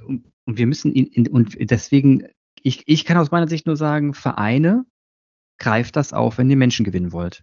und, 0.07 0.33
wir 0.47 0.69
müssen 0.69 0.93
ihn, 0.93 1.07
in, 1.07 1.27
und 1.27 1.57
deswegen, 1.59 2.29
ich, 2.63 2.85
ich 2.87 3.05
kann 3.05 3.17
aus 3.17 3.33
meiner 3.33 3.49
Sicht 3.49 3.67
nur 3.67 3.77
sagen, 3.77 4.15
Vereine 4.15 4.87
greift 5.59 5.97
das 5.97 6.13
auf, 6.13 6.39
wenn 6.39 6.49
ihr 6.49 6.57
Menschen 6.57 6.85
gewinnen 6.85 7.11
wollt. 7.11 7.43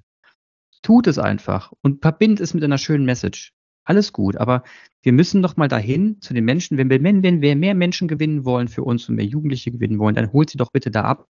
Tut 0.86 1.08
es 1.08 1.18
einfach 1.18 1.74
und 1.82 2.04
verbindet 2.04 2.42
es 2.42 2.54
mit 2.54 2.64
einer 2.64 2.78
schönen 2.78 3.06
Message. 3.06 3.56
Alles 3.86 4.14
gut, 4.14 4.38
aber 4.38 4.62
wir 5.02 5.14
müssen 5.14 5.42
noch 5.42 5.58
mal 5.58 5.68
dahin 5.68 6.22
zu 6.22 6.36
den 6.36 6.46
Menschen. 6.46 6.78
Wenn 6.78 6.92
wir, 6.92 7.02
wenn, 7.02 7.42
wir 7.42 7.56
mehr 7.56 7.74
Menschen 7.74 8.08
gewinnen 8.08 8.46
wollen 8.46 8.68
für 8.68 8.84
uns 8.84 9.10
und 9.10 9.16
mehr 9.16 9.26
Jugendliche 9.26 9.72
gewinnen 9.72 9.98
wollen, 9.98 10.14
dann 10.14 10.32
holt 10.32 10.52
sie 10.52 10.60
doch 10.60 10.72
bitte 10.72 10.92
da 10.92 11.02
ab, 11.02 11.28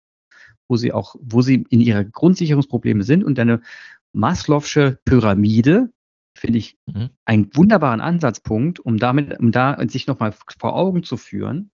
wo 0.68 0.76
sie 0.76 0.92
auch, 0.92 1.16
wo 1.22 1.42
sie 1.42 1.66
in 1.70 1.80
ihre 1.80 2.06
Grundsicherungsprobleme 2.06 3.04
sind 3.04 3.24
und 3.24 3.40
eine 3.40 3.62
Maslow'sche 4.14 4.98
Pyramide 5.06 5.90
finde 6.38 6.58
ich 6.58 6.78
mhm. 6.86 7.12
einen 7.24 7.56
wunderbaren 7.56 8.02
Ansatzpunkt, 8.02 8.82
um 8.82 8.98
damit, 8.98 9.40
um 9.40 9.54
da 9.54 9.78
sich 9.88 10.06
nochmal 10.06 10.34
vor 10.60 10.76
Augen 10.76 11.04
zu 11.04 11.16
führen 11.16 11.72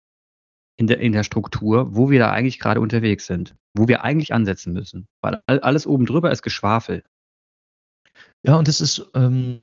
in 0.75 0.87
der, 0.87 0.99
in 0.99 1.13
der 1.13 1.23
Struktur, 1.23 1.95
wo 1.95 2.09
wir 2.09 2.19
da 2.19 2.31
eigentlich 2.31 2.59
gerade 2.59 2.81
unterwegs 2.81 3.25
sind, 3.25 3.55
wo 3.73 3.87
wir 3.87 4.03
eigentlich 4.03 4.33
ansetzen 4.33 4.73
müssen. 4.73 5.07
Weil 5.21 5.41
alles 5.47 5.87
oben 5.87 6.05
drüber 6.05 6.29
ist 6.29 6.41
Geschwafel. 6.41 7.03
Ja, 8.45 8.55
und 8.55 8.67
es 8.67 8.81
ist 8.81 9.05
ähm, 9.15 9.61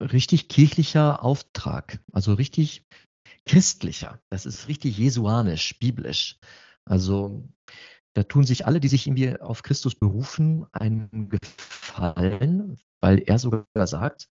richtig 0.00 0.48
kirchlicher 0.48 1.24
Auftrag, 1.24 2.00
also 2.12 2.34
richtig 2.34 2.84
christlicher. 3.44 4.20
Das 4.30 4.46
ist 4.46 4.68
richtig 4.68 4.98
jesuanisch, 4.98 5.78
biblisch. 5.78 6.38
Also 6.84 7.48
da 8.14 8.22
tun 8.22 8.44
sich 8.44 8.66
alle, 8.66 8.80
die 8.80 8.88
sich 8.88 9.06
irgendwie 9.06 9.38
auf 9.40 9.62
Christus 9.62 9.94
berufen, 9.94 10.66
einen 10.72 11.28
Gefallen, 11.28 12.78
weil 13.00 13.20
er 13.20 13.38
sogar 13.38 13.66
sagt, 13.86 14.28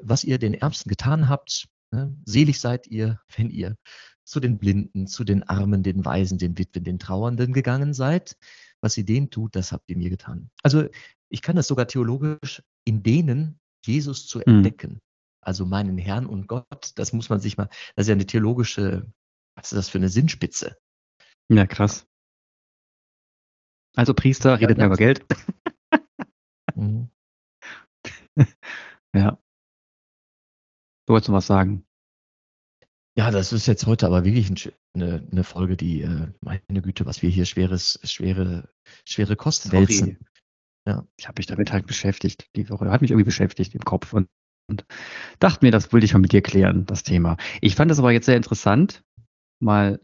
was 0.00 0.24
ihr 0.24 0.38
den 0.38 0.54
Ärmsten 0.54 0.88
getan 0.88 1.28
habt, 1.28 1.68
ne, 1.92 2.16
selig 2.24 2.60
seid 2.60 2.86
ihr, 2.86 3.20
wenn 3.36 3.50
ihr 3.50 3.76
zu 4.24 4.38
den 4.38 4.58
Blinden, 4.58 5.06
zu 5.06 5.24
den 5.24 5.42
Armen, 5.42 5.82
den 5.82 6.04
Weisen, 6.04 6.38
den 6.38 6.56
Witwen, 6.56 6.84
den 6.84 6.98
Trauernden 6.98 7.52
gegangen 7.52 7.92
seid. 7.92 8.36
Was 8.80 8.96
ihr 8.96 9.04
denen 9.04 9.30
tut, 9.30 9.56
das 9.56 9.72
habt 9.72 9.90
ihr 9.90 9.96
mir 9.96 10.10
getan. 10.10 10.50
Also 10.62 10.88
ich 11.32 11.42
kann 11.42 11.56
das 11.56 11.66
sogar 11.66 11.88
theologisch 11.88 12.62
in 12.84 13.02
denen 13.02 13.58
Jesus 13.84 14.26
zu 14.26 14.38
mhm. 14.38 14.44
entdecken. 14.46 14.92
Mhm. 14.92 15.00
Also 15.40 15.66
meinen 15.66 15.98
Herrn 15.98 16.26
und 16.26 16.46
Gott, 16.46 16.92
das 16.94 17.12
muss 17.12 17.28
man 17.28 17.40
sich 17.40 17.56
mal, 17.56 17.68
das 17.96 18.04
ist 18.04 18.08
ja 18.08 18.14
eine 18.14 18.26
theologische, 18.26 19.10
was 19.56 19.72
ist 19.72 19.76
das 19.76 19.88
für 19.88 19.98
eine 19.98 20.08
Sinnspitze? 20.08 20.76
Ja, 21.48 21.66
krass. 21.66 22.06
Also 23.96 24.14
Priester 24.14 24.60
redet 24.60 24.78
ja, 24.78 24.82
mehr 24.82 24.86
über 24.86 24.96
Geld. 24.96 25.26
Mhm. 26.74 27.10
ja. 29.14 29.38
Du 31.06 31.12
wolltest 31.12 31.28
noch 31.28 31.36
was 31.36 31.46
sagen. 31.46 31.84
Ja, 33.16 33.30
das 33.30 33.52
ist 33.52 33.66
jetzt 33.66 33.86
heute 33.86 34.06
aber 34.06 34.24
wirklich 34.24 34.72
eine, 34.94 35.28
eine 35.30 35.44
Folge, 35.44 35.76
die, 35.76 36.02
äh, 36.02 36.32
meine 36.40 36.80
Güte, 36.80 37.04
was 37.04 37.20
wir 37.20 37.28
hier 37.28 37.44
schweres, 37.44 38.00
schwere, 38.04 38.72
schwere 39.04 39.36
Kosten 39.36 39.72
wälzen. 39.72 40.18
Ja. 40.86 41.06
Ich 41.16 41.28
habe 41.28 41.38
mich 41.38 41.46
damit 41.46 41.72
halt 41.72 41.86
beschäftigt 41.86 42.48
die 42.56 42.68
Woche. 42.68 42.90
Hat 42.90 43.02
mich 43.02 43.10
irgendwie 43.10 43.24
beschäftigt 43.24 43.74
im 43.74 43.82
Kopf 43.82 44.12
und, 44.12 44.28
und 44.68 44.84
dachte 45.38 45.64
mir, 45.64 45.70
das 45.70 45.92
wollte 45.92 46.04
ich 46.04 46.12
mal 46.12 46.20
mit 46.20 46.32
dir 46.32 46.42
klären, 46.42 46.86
das 46.86 47.02
Thema. 47.02 47.36
Ich 47.60 47.76
fand 47.76 47.90
das 47.90 47.98
aber 47.98 48.12
jetzt 48.12 48.26
sehr 48.26 48.36
interessant, 48.36 49.02
mal 49.60 50.00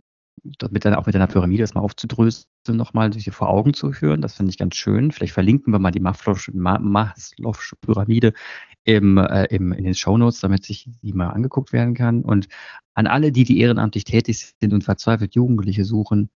mit 0.70 0.84
deiner, 0.84 0.98
auch 0.98 1.06
mit 1.06 1.16
deiner 1.16 1.26
Pyramide 1.26 1.62
das 1.62 1.74
mal 1.74 1.80
aufzudröseln, 1.80 2.46
nochmal 2.68 3.12
sich 3.12 3.28
vor 3.32 3.48
Augen 3.48 3.74
zu 3.74 3.90
führen. 3.92 4.22
Das 4.22 4.36
finde 4.36 4.50
ich 4.50 4.58
ganz 4.58 4.76
schön. 4.76 5.10
Vielleicht 5.10 5.32
verlinken 5.32 5.72
wir 5.72 5.80
mal 5.80 5.90
die 5.90 6.00
Maslow'sche, 6.00 6.52
Maslow'sche 6.52 7.74
Pyramide 7.80 8.32
im, 8.84 9.18
äh, 9.18 9.46
im, 9.46 9.72
in 9.72 9.84
den 9.84 9.94
Shownotes, 9.94 10.40
damit 10.40 10.64
sich 10.64 10.88
die 11.02 11.12
mal 11.12 11.30
angeguckt 11.30 11.72
werden 11.72 11.94
kann. 11.94 12.22
Und 12.22 12.46
an 12.94 13.08
alle, 13.08 13.32
die, 13.32 13.44
die 13.44 13.58
ehrenamtlich 13.58 14.04
tätig 14.04 14.54
sind 14.60 14.72
und 14.72 14.84
verzweifelt 14.84 15.34
Jugendliche 15.34 15.84
suchen, 15.84 16.30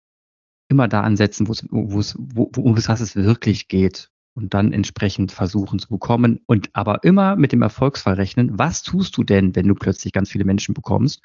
immer 0.70 0.88
da 0.88 1.02
ansetzen, 1.02 1.48
wo 1.48 1.52
es, 1.52 1.66
wo 1.70 2.00
es, 2.00 2.16
wo, 2.18 2.50
wo, 2.54 2.76
was 2.76 3.02
es 3.02 3.16
wirklich 3.18 3.68
geht 3.68 4.10
und 4.34 4.54
dann 4.54 4.74
entsprechend 4.74 5.32
versuchen 5.32 5.80
zu 5.80 5.90
bekommen 5.90 6.42
und 6.46 6.70
aber 6.74 7.04
immer 7.04 7.36
mit 7.36 7.52
dem 7.52 7.62
Erfolgsfall 7.62 8.16
rechnen. 8.16 8.58
Was 8.58 8.84
tust 8.84 9.18
du 9.18 9.24
denn, 9.24 9.56
wenn 9.56 9.68
du 9.68 9.76
plötzlich 9.76 10.14
ganz 10.14 10.30
viele 10.30 10.46
Menschen 10.46 10.74
bekommst? 10.74 11.22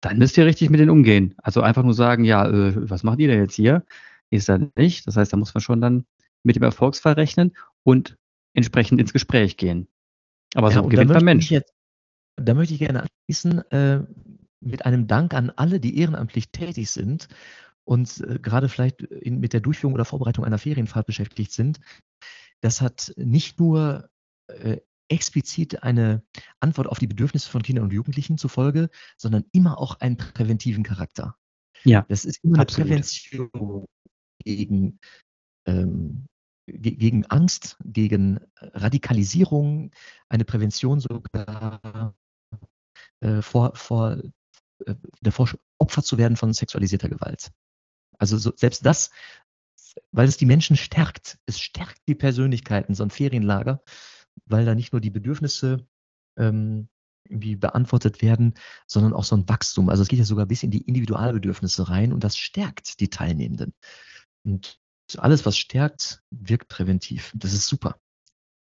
dann 0.00 0.18
müsst 0.18 0.36
ihr 0.36 0.46
richtig 0.46 0.70
mit 0.70 0.80
denen 0.80 0.90
umgehen. 0.90 1.34
Also 1.38 1.62
einfach 1.62 1.82
nur 1.82 1.94
sagen, 1.94 2.24
ja, 2.24 2.48
äh, 2.48 2.90
was 2.90 3.02
macht 3.02 3.18
ihr 3.18 3.28
denn 3.28 3.40
jetzt 3.40 3.54
hier? 3.54 3.84
Ist 4.30 4.48
dann 4.48 4.72
nicht. 4.76 5.06
Das 5.06 5.16
heißt, 5.16 5.32
da 5.32 5.36
muss 5.36 5.54
man 5.54 5.60
schon 5.60 5.80
dann 5.80 6.04
mit 6.42 6.56
dem 6.56 6.62
Erfolgsfall 6.62 7.14
rechnen 7.14 7.56
und 7.82 8.16
entsprechend 8.54 9.00
ins 9.00 9.12
Gespräch 9.12 9.56
gehen. 9.56 9.88
Aber 10.54 10.70
so 10.70 10.82
ja, 10.82 10.88
gewinnt 10.88 11.10
man 11.10 11.24
Mensch. 11.24 11.50
Jetzt, 11.50 11.72
da 12.36 12.54
möchte 12.54 12.74
ich 12.74 12.80
gerne 12.80 13.04
anschließen 13.04 13.70
äh, 13.70 14.02
mit 14.60 14.84
einem 14.84 15.06
Dank 15.06 15.34
an 15.34 15.50
alle, 15.50 15.80
die 15.80 15.98
ehrenamtlich 15.98 16.50
tätig 16.50 16.90
sind 16.90 17.28
und 17.84 18.20
äh, 18.20 18.38
gerade 18.38 18.68
vielleicht 18.68 19.02
in, 19.02 19.40
mit 19.40 19.52
der 19.52 19.60
Durchführung 19.60 19.94
oder 19.94 20.04
Vorbereitung 20.04 20.44
einer 20.44 20.58
Ferienfahrt 20.58 21.06
beschäftigt 21.06 21.52
sind. 21.52 21.80
Das 22.62 22.80
hat 22.80 23.12
nicht 23.16 23.58
nur 23.60 24.08
äh, 24.48 24.78
explizit 25.08 25.82
eine 25.82 26.22
Antwort 26.60 26.88
auf 26.88 26.98
die 26.98 27.06
Bedürfnisse 27.06 27.50
von 27.50 27.62
Kindern 27.62 27.84
und 27.84 27.92
Jugendlichen 27.92 28.38
zufolge, 28.38 28.90
sondern 29.16 29.44
immer 29.52 29.78
auch 29.78 30.00
einen 30.00 30.16
präventiven 30.16 30.82
Charakter. 30.82 31.36
Ja, 31.84 32.04
das 32.08 32.24
ist 32.24 32.42
immer 32.42 32.56
eine 32.56 32.66
Prävention 32.66 33.86
gegen, 34.44 34.98
ähm, 35.66 36.26
gegen 36.66 37.26
Angst, 37.26 37.78
gegen 37.84 38.40
Radikalisierung, 38.56 39.92
eine 40.28 40.44
Prävention 40.44 41.00
sogar 41.00 42.14
äh, 43.20 43.42
vor, 43.42 43.76
vor 43.76 44.18
äh, 44.84 44.94
davor 45.20 45.50
Opfer 45.78 46.02
zu 46.02 46.18
werden 46.18 46.36
von 46.36 46.52
sexualisierter 46.52 47.08
Gewalt. 47.08 47.52
Also 48.18 48.38
so, 48.38 48.52
selbst 48.56 48.84
das, 48.84 49.10
weil 50.12 50.28
es 50.28 50.36
die 50.36 50.46
Menschen 50.46 50.76
stärkt. 50.76 51.38
Es 51.46 51.60
stärkt 51.60 52.00
die 52.08 52.14
Persönlichkeiten, 52.14 52.94
so 52.94 53.02
ein 53.02 53.10
Ferienlager 53.10 53.82
weil 54.44 54.64
da 54.64 54.74
nicht 54.74 54.92
nur 54.92 55.00
die 55.00 55.10
Bedürfnisse 55.10 55.86
ähm, 56.36 56.88
irgendwie 57.24 57.56
beantwortet 57.56 58.22
werden, 58.22 58.54
sondern 58.86 59.12
auch 59.12 59.24
so 59.24 59.36
ein 59.36 59.48
Wachstum. 59.48 59.88
Also 59.88 60.02
es 60.02 60.08
geht 60.08 60.18
ja 60.18 60.24
sogar 60.24 60.46
bis 60.46 60.62
in 60.62 60.70
die 60.70 60.82
Individualbedürfnisse 60.82 61.88
rein 61.88 62.12
und 62.12 62.22
das 62.22 62.36
stärkt 62.36 63.00
die 63.00 63.08
Teilnehmenden. 63.08 63.72
Und 64.44 64.78
alles, 65.18 65.46
was 65.46 65.56
stärkt, 65.56 66.22
wirkt 66.30 66.68
präventiv. 66.68 67.32
Das 67.34 67.52
ist 67.52 67.66
super. 67.66 67.98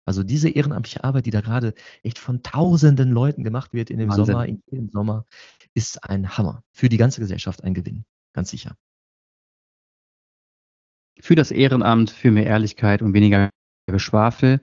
Also 0.08 0.24
diese 0.24 0.50
ehrenamtliche 0.50 1.04
Arbeit, 1.04 1.26
die 1.26 1.32
da 1.32 1.42
gerade 1.42 1.74
echt 2.04 2.20
von 2.20 2.44
tausenden 2.44 3.12
Leuten 3.12 3.44
gemacht 3.44 3.74
wird 3.74 3.90
in 3.90 3.98
dem 3.98 4.10
Wahnsinn. 4.10 4.26
Sommer, 4.26 4.46
in 4.46 4.64
jedem 4.70 4.90
Sommer, 4.90 5.26
ist 5.74 6.04
ein 6.04 6.38
Hammer. 6.38 6.64
Für 6.72 6.90
die 6.90 6.98
ganze 6.98 7.22
Gesellschaft 7.22 7.64
ein 7.64 7.74
Gewinn. 7.74 8.06
Ganz 8.34 8.52
sicher. 8.52 8.76
Für 11.26 11.34
das 11.34 11.50
Ehrenamt, 11.50 12.12
für 12.12 12.30
mehr 12.30 12.46
Ehrlichkeit 12.46 13.02
und 13.02 13.16
weniger 13.16 13.50
Geschwafel. 13.88 14.62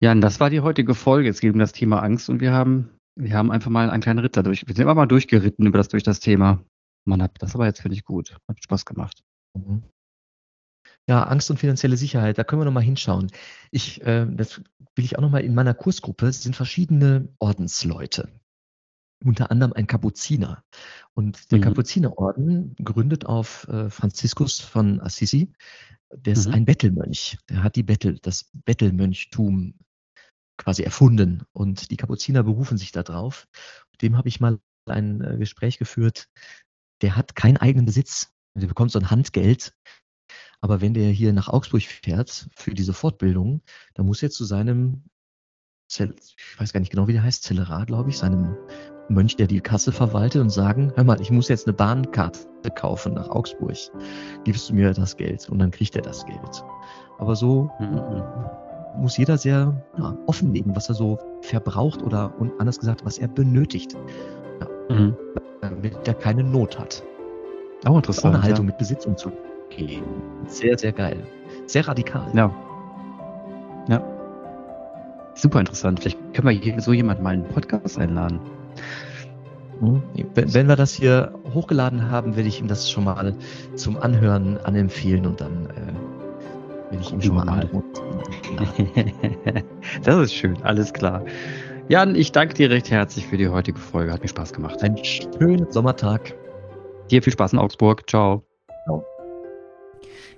Jan, 0.00 0.20
das 0.20 0.38
war 0.38 0.50
die 0.50 0.60
heutige 0.60 0.94
Folge. 0.94 1.28
Es 1.28 1.40
geht 1.40 1.52
um 1.52 1.58
das 1.58 1.72
Thema 1.72 2.00
Angst 2.00 2.30
und 2.30 2.40
wir 2.40 2.52
haben, 2.52 2.90
wir 3.18 3.34
haben 3.34 3.50
einfach 3.50 3.68
mal 3.68 3.90
einen 3.90 4.04
kleinen 4.04 4.20
Ritter 4.20 4.44
durch. 4.44 4.64
Wir 4.68 4.72
sind 4.76 4.84
immer 4.84 4.94
mal 4.94 5.06
durchgeritten 5.06 5.66
über 5.66 5.78
das, 5.78 5.88
durch 5.88 6.04
das 6.04 6.20
Thema. 6.20 6.64
Man 7.08 7.20
hat 7.20 7.32
das 7.40 7.56
aber 7.56 7.66
jetzt 7.66 7.82
finde 7.82 7.96
ich 7.96 8.04
gut. 8.04 8.36
Hat 8.48 8.62
Spaß 8.62 8.84
gemacht. 8.84 9.24
Mhm. 9.58 9.82
Ja, 11.08 11.24
Angst 11.24 11.50
und 11.50 11.56
finanzielle 11.58 11.96
Sicherheit, 11.96 12.38
da 12.38 12.44
können 12.44 12.60
wir 12.60 12.66
nochmal 12.66 12.84
hinschauen. 12.84 13.32
Ich, 13.72 14.00
äh, 14.02 14.28
das 14.30 14.58
will 14.94 15.04
ich 15.04 15.18
auch 15.18 15.22
nochmal 15.22 15.42
in 15.42 15.56
meiner 15.56 15.74
Kursgruppe, 15.74 16.32
sind 16.32 16.54
verschiedene 16.54 17.34
Ordensleute. 17.40 18.28
Unter 19.24 19.50
anderem 19.50 19.72
ein 19.72 19.86
Kapuziner. 19.86 20.64
Und 21.14 21.50
der 21.50 21.58
mhm. 21.58 21.62
Kapuzinerorden 21.62 22.74
gründet 22.82 23.26
auf 23.26 23.68
äh, 23.68 23.88
Franziskus 23.90 24.60
von 24.60 25.00
Assisi. 25.00 25.52
Der 26.14 26.32
ist 26.34 26.48
mhm. 26.48 26.54
ein 26.54 26.64
Bettelmönch. 26.64 27.38
Der 27.48 27.62
hat 27.62 27.76
die 27.76 27.82
Bettel, 27.82 28.18
das 28.20 28.50
Bettelmönchtum 28.52 29.74
quasi 30.58 30.82
erfunden 30.82 31.44
und 31.52 31.90
die 31.90 31.96
Kapuziner 31.96 32.42
berufen 32.42 32.78
sich 32.78 32.92
darauf. 32.92 33.48
Dem 34.00 34.16
habe 34.16 34.28
ich 34.28 34.40
mal 34.40 34.58
ein 34.86 35.20
äh, 35.20 35.36
Gespräch 35.38 35.78
geführt. 35.78 36.28
Der 37.00 37.16
hat 37.16 37.34
keinen 37.34 37.56
eigenen 37.56 37.86
Besitz. 37.86 38.32
Der 38.54 38.66
bekommt 38.66 38.92
so 38.92 38.98
ein 38.98 39.10
Handgeld. 39.10 39.74
Aber 40.60 40.80
wenn 40.80 40.94
der 40.94 41.10
hier 41.10 41.32
nach 41.32 41.48
Augsburg 41.48 41.82
fährt 41.82 42.48
für 42.54 42.74
diese 42.74 42.92
Fortbildung, 42.92 43.62
dann 43.94 44.06
muss 44.06 44.22
er 44.22 44.30
zu 44.30 44.44
seinem, 44.44 45.04
Zell, 45.90 46.14
ich 46.20 46.60
weiß 46.60 46.72
gar 46.72 46.80
nicht 46.80 46.90
genau, 46.90 47.08
wie 47.08 47.12
der 47.12 47.24
heißt, 47.24 47.42
Zellerat, 47.42 47.88
glaube 47.88 48.10
ich, 48.10 48.18
seinem 48.18 48.56
Mönch, 49.08 49.36
der 49.36 49.46
die 49.46 49.60
Kasse 49.60 49.92
verwaltet 49.92 50.40
und 50.40 50.50
sagen, 50.50 50.92
hör 50.94 51.04
mal, 51.04 51.20
ich 51.20 51.30
muss 51.30 51.48
jetzt 51.48 51.66
eine 51.66 51.74
Bahnkarte 51.74 52.70
kaufen 52.76 53.14
nach 53.14 53.28
Augsburg. 53.28 53.76
Gibst 54.44 54.70
du 54.70 54.74
mir 54.74 54.92
das 54.92 55.16
Geld? 55.16 55.48
Und 55.48 55.58
dann 55.58 55.70
kriegt 55.70 55.96
er 55.96 56.02
das 56.02 56.24
Geld. 56.24 56.64
Aber 57.18 57.36
so 57.36 57.70
mhm 57.78 58.22
muss 58.96 59.16
jeder 59.16 59.38
sehr 59.38 59.74
ja, 59.98 60.16
offenlegen, 60.26 60.74
was 60.76 60.88
er 60.88 60.94
so 60.94 61.18
verbraucht 61.42 62.02
oder 62.02 62.32
und 62.38 62.52
anders 62.60 62.78
gesagt, 62.78 63.04
was 63.04 63.18
er 63.18 63.28
benötigt. 63.28 63.96
Ja, 64.60 64.94
mhm. 64.94 65.16
Damit 65.60 65.96
er 66.06 66.14
keine 66.14 66.42
Not 66.42 66.78
hat. 66.78 67.02
Auch 67.84 67.96
interessant. 67.96 68.34
Ohne 68.34 68.42
Haltung 68.42 68.66
ja. 68.66 68.70
mit 68.70 68.78
Besitz 68.78 69.06
umzugehen. 69.06 70.04
Sehr, 70.46 70.76
sehr 70.78 70.92
geil. 70.92 71.22
Sehr 71.66 71.86
radikal. 71.86 72.26
Ja. 72.34 72.52
Ja. 73.88 74.02
Super 75.34 75.60
interessant. 75.60 76.00
Vielleicht 76.00 76.18
können 76.34 76.48
wir 76.48 76.54
hier 76.54 76.80
so 76.80 76.92
jemand 76.92 77.22
mal 77.22 77.30
einen 77.30 77.44
Podcast 77.44 77.98
einladen. 77.98 78.40
Mhm. 79.80 80.02
Wenn 80.34 80.68
wir 80.68 80.76
das 80.76 80.94
hier 80.94 81.34
hochgeladen 81.54 82.10
haben, 82.10 82.36
werde 82.36 82.48
ich 82.48 82.60
ihm 82.60 82.68
das 82.68 82.90
schon 82.90 83.04
mal 83.04 83.34
zum 83.74 83.96
Anhören 83.96 84.58
anempfehlen 84.58 85.26
und 85.26 85.40
dann 85.40 85.66
äh, 85.66 85.92
wenn 86.92 87.00
ich 87.00 87.10
ihn 87.10 87.22
schon 87.22 87.36
mal 87.36 87.48
androhe. 87.48 87.82
das 90.04 90.16
ist 90.16 90.34
schön, 90.34 90.62
alles 90.62 90.92
klar. 90.92 91.24
Jan, 91.88 92.14
ich 92.14 92.32
danke 92.32 92.54
dir 92.54 92.70
recht 92.70 92.90
herzlich 92.90 93.26
für 93.26 93.36
die 93.36 93.48
heutige 93.48 93.78
Folge. 93.78 94.12
Hat 94.12 94.22
mir 94.22 94.28
Spaß 94.28 94.52
gemacht. 94.52 94.82
Einen 94.82 95.02
schönen 95.02 95.70
Sommertag. 95.72 96.34
Dir 97.10 97.22
viel 97.22 97.32
Spaß 97.32 97.54
in 97.54 97.58
Augsburg. 97.58 98.08
Ciao. 98.08 98.44
Ciao. 98.84 99.04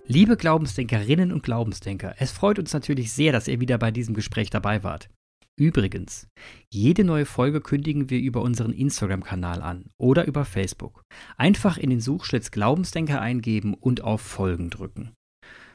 Liebe 0.06 0.36
Glaubensdenkerinnen 0.36 1.32
und 1.32 1.42
Glaubensdenker, 1.42 2.14
es 2.18 2.30
freut 2.30 2.58
uns 2.58 2.72
natürlich 2.72 3.12
sehr, 3.12 3.32
dass 3.32 3.48
ihr 3.48 3.60
wieder 3.60 3.78
bei 3.78 3.90
diesem 3.90 4.14
Gespräch 4.14 4.50
dabei 4.50 4.82
wart. 4.82 5.08
Übrigens, 5.56 6.26
jede 6.72 7.04
neue 7.04 7.26
Folge 7.26 7.60
kündigen 7.60 8.10
wir 8.10 8.18
über 8.18 8.42
unseren 8.42 8.72
Instagram-Kanal 8.72 9.62
an 9.62 9.90
oder 9.98 10.26
über 10.26 10.44
Facebook. 10.44 11.02
Einfach 11.36 11.78
in 11.78 11.90
den 11.90 12.00
Suchschlitz 12.00 12.50
Glaubensdenker 12.50 13.20
eingeben 13.20 13.74
und 13.74 14.02
auf 14.02 14.20
Folgen 14.20 14.70
drücken. 14.70 15.12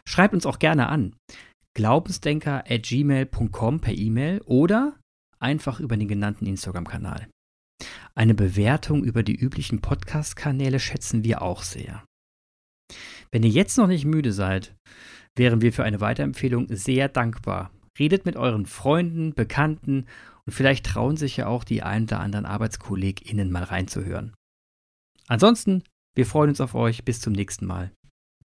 Schreibt 0.05 0.33
uns 0.33 0.45
auch 0.45 0.59
gerne 0.59 0.89
an. 0.89 1.15
Glaubensdenker 1.75 2.65
at 2.69 2.83
gmail.com 2.83 3.79
per 3.79 3.93
E-Mail 3.93 4.41
oder 4.41 4.99
einfach 5.39 5.79
über 5.79 5.95
den 5.95 6.09
genannten 6.09 6.45
Instagram-Kanal. 6.45 7.29
Eine 8.15 8.33
Bewertung 8.33 9.05
über 9.05 9.23
die 9.23 9.35
üblichen 9.35 9.79
Podcast-Kanäle 9.79 10.81
schätzen 10.81 11.23
wir 11.23 11.41
auch 11.41 11.63
sehr. 11.63 12.03
Wenn 13.31 13.43
ihr 13.43 13.49
jetzt 13.49 13.77
noch 13.77 13.87
nicht 13.87 14.03
müde 14.03 14.33
seid, 14.33 14.75
wären 15.37 15.61
wir 15.61 15.71
für 15.71 15.85
eine 15.85 16.01
Weiterempfehlung 16.01 16.67
sehr 16.69 17.07
dankbar. 17.07 17.71
Redet 17.99 18.25
mit 18.25 18.37
euren 18.37 18.65
Freunden, 18.65 19.33
Bekannten 19.33 20.05
und 20.45 20.53
vielleicht 20.53 20.85
trauen 20.85 21.17
sich 21.17 21.37
ja 21.37 21.47
auch 21.47 21.63
die 21.63 21.83
ein 21.83 22.03
oder 22.03 22.21
anderen 22.21 22.45
ArbeitskollegInnen 22.45 23.51
mal 23.51 23.63
reinzuhören. 23.63 24.33
Ansonsten, 25.27 25.83
wir 26.15 26.25
freuen 26.25 26.49
uns 26.49 26.61
auf 26.61 26.73
euch. 26.73 27.05
Bis 27.05 27.21
zum 27.21 27.33
nächsten 27.33 27.65
Mal. 27.65 27.91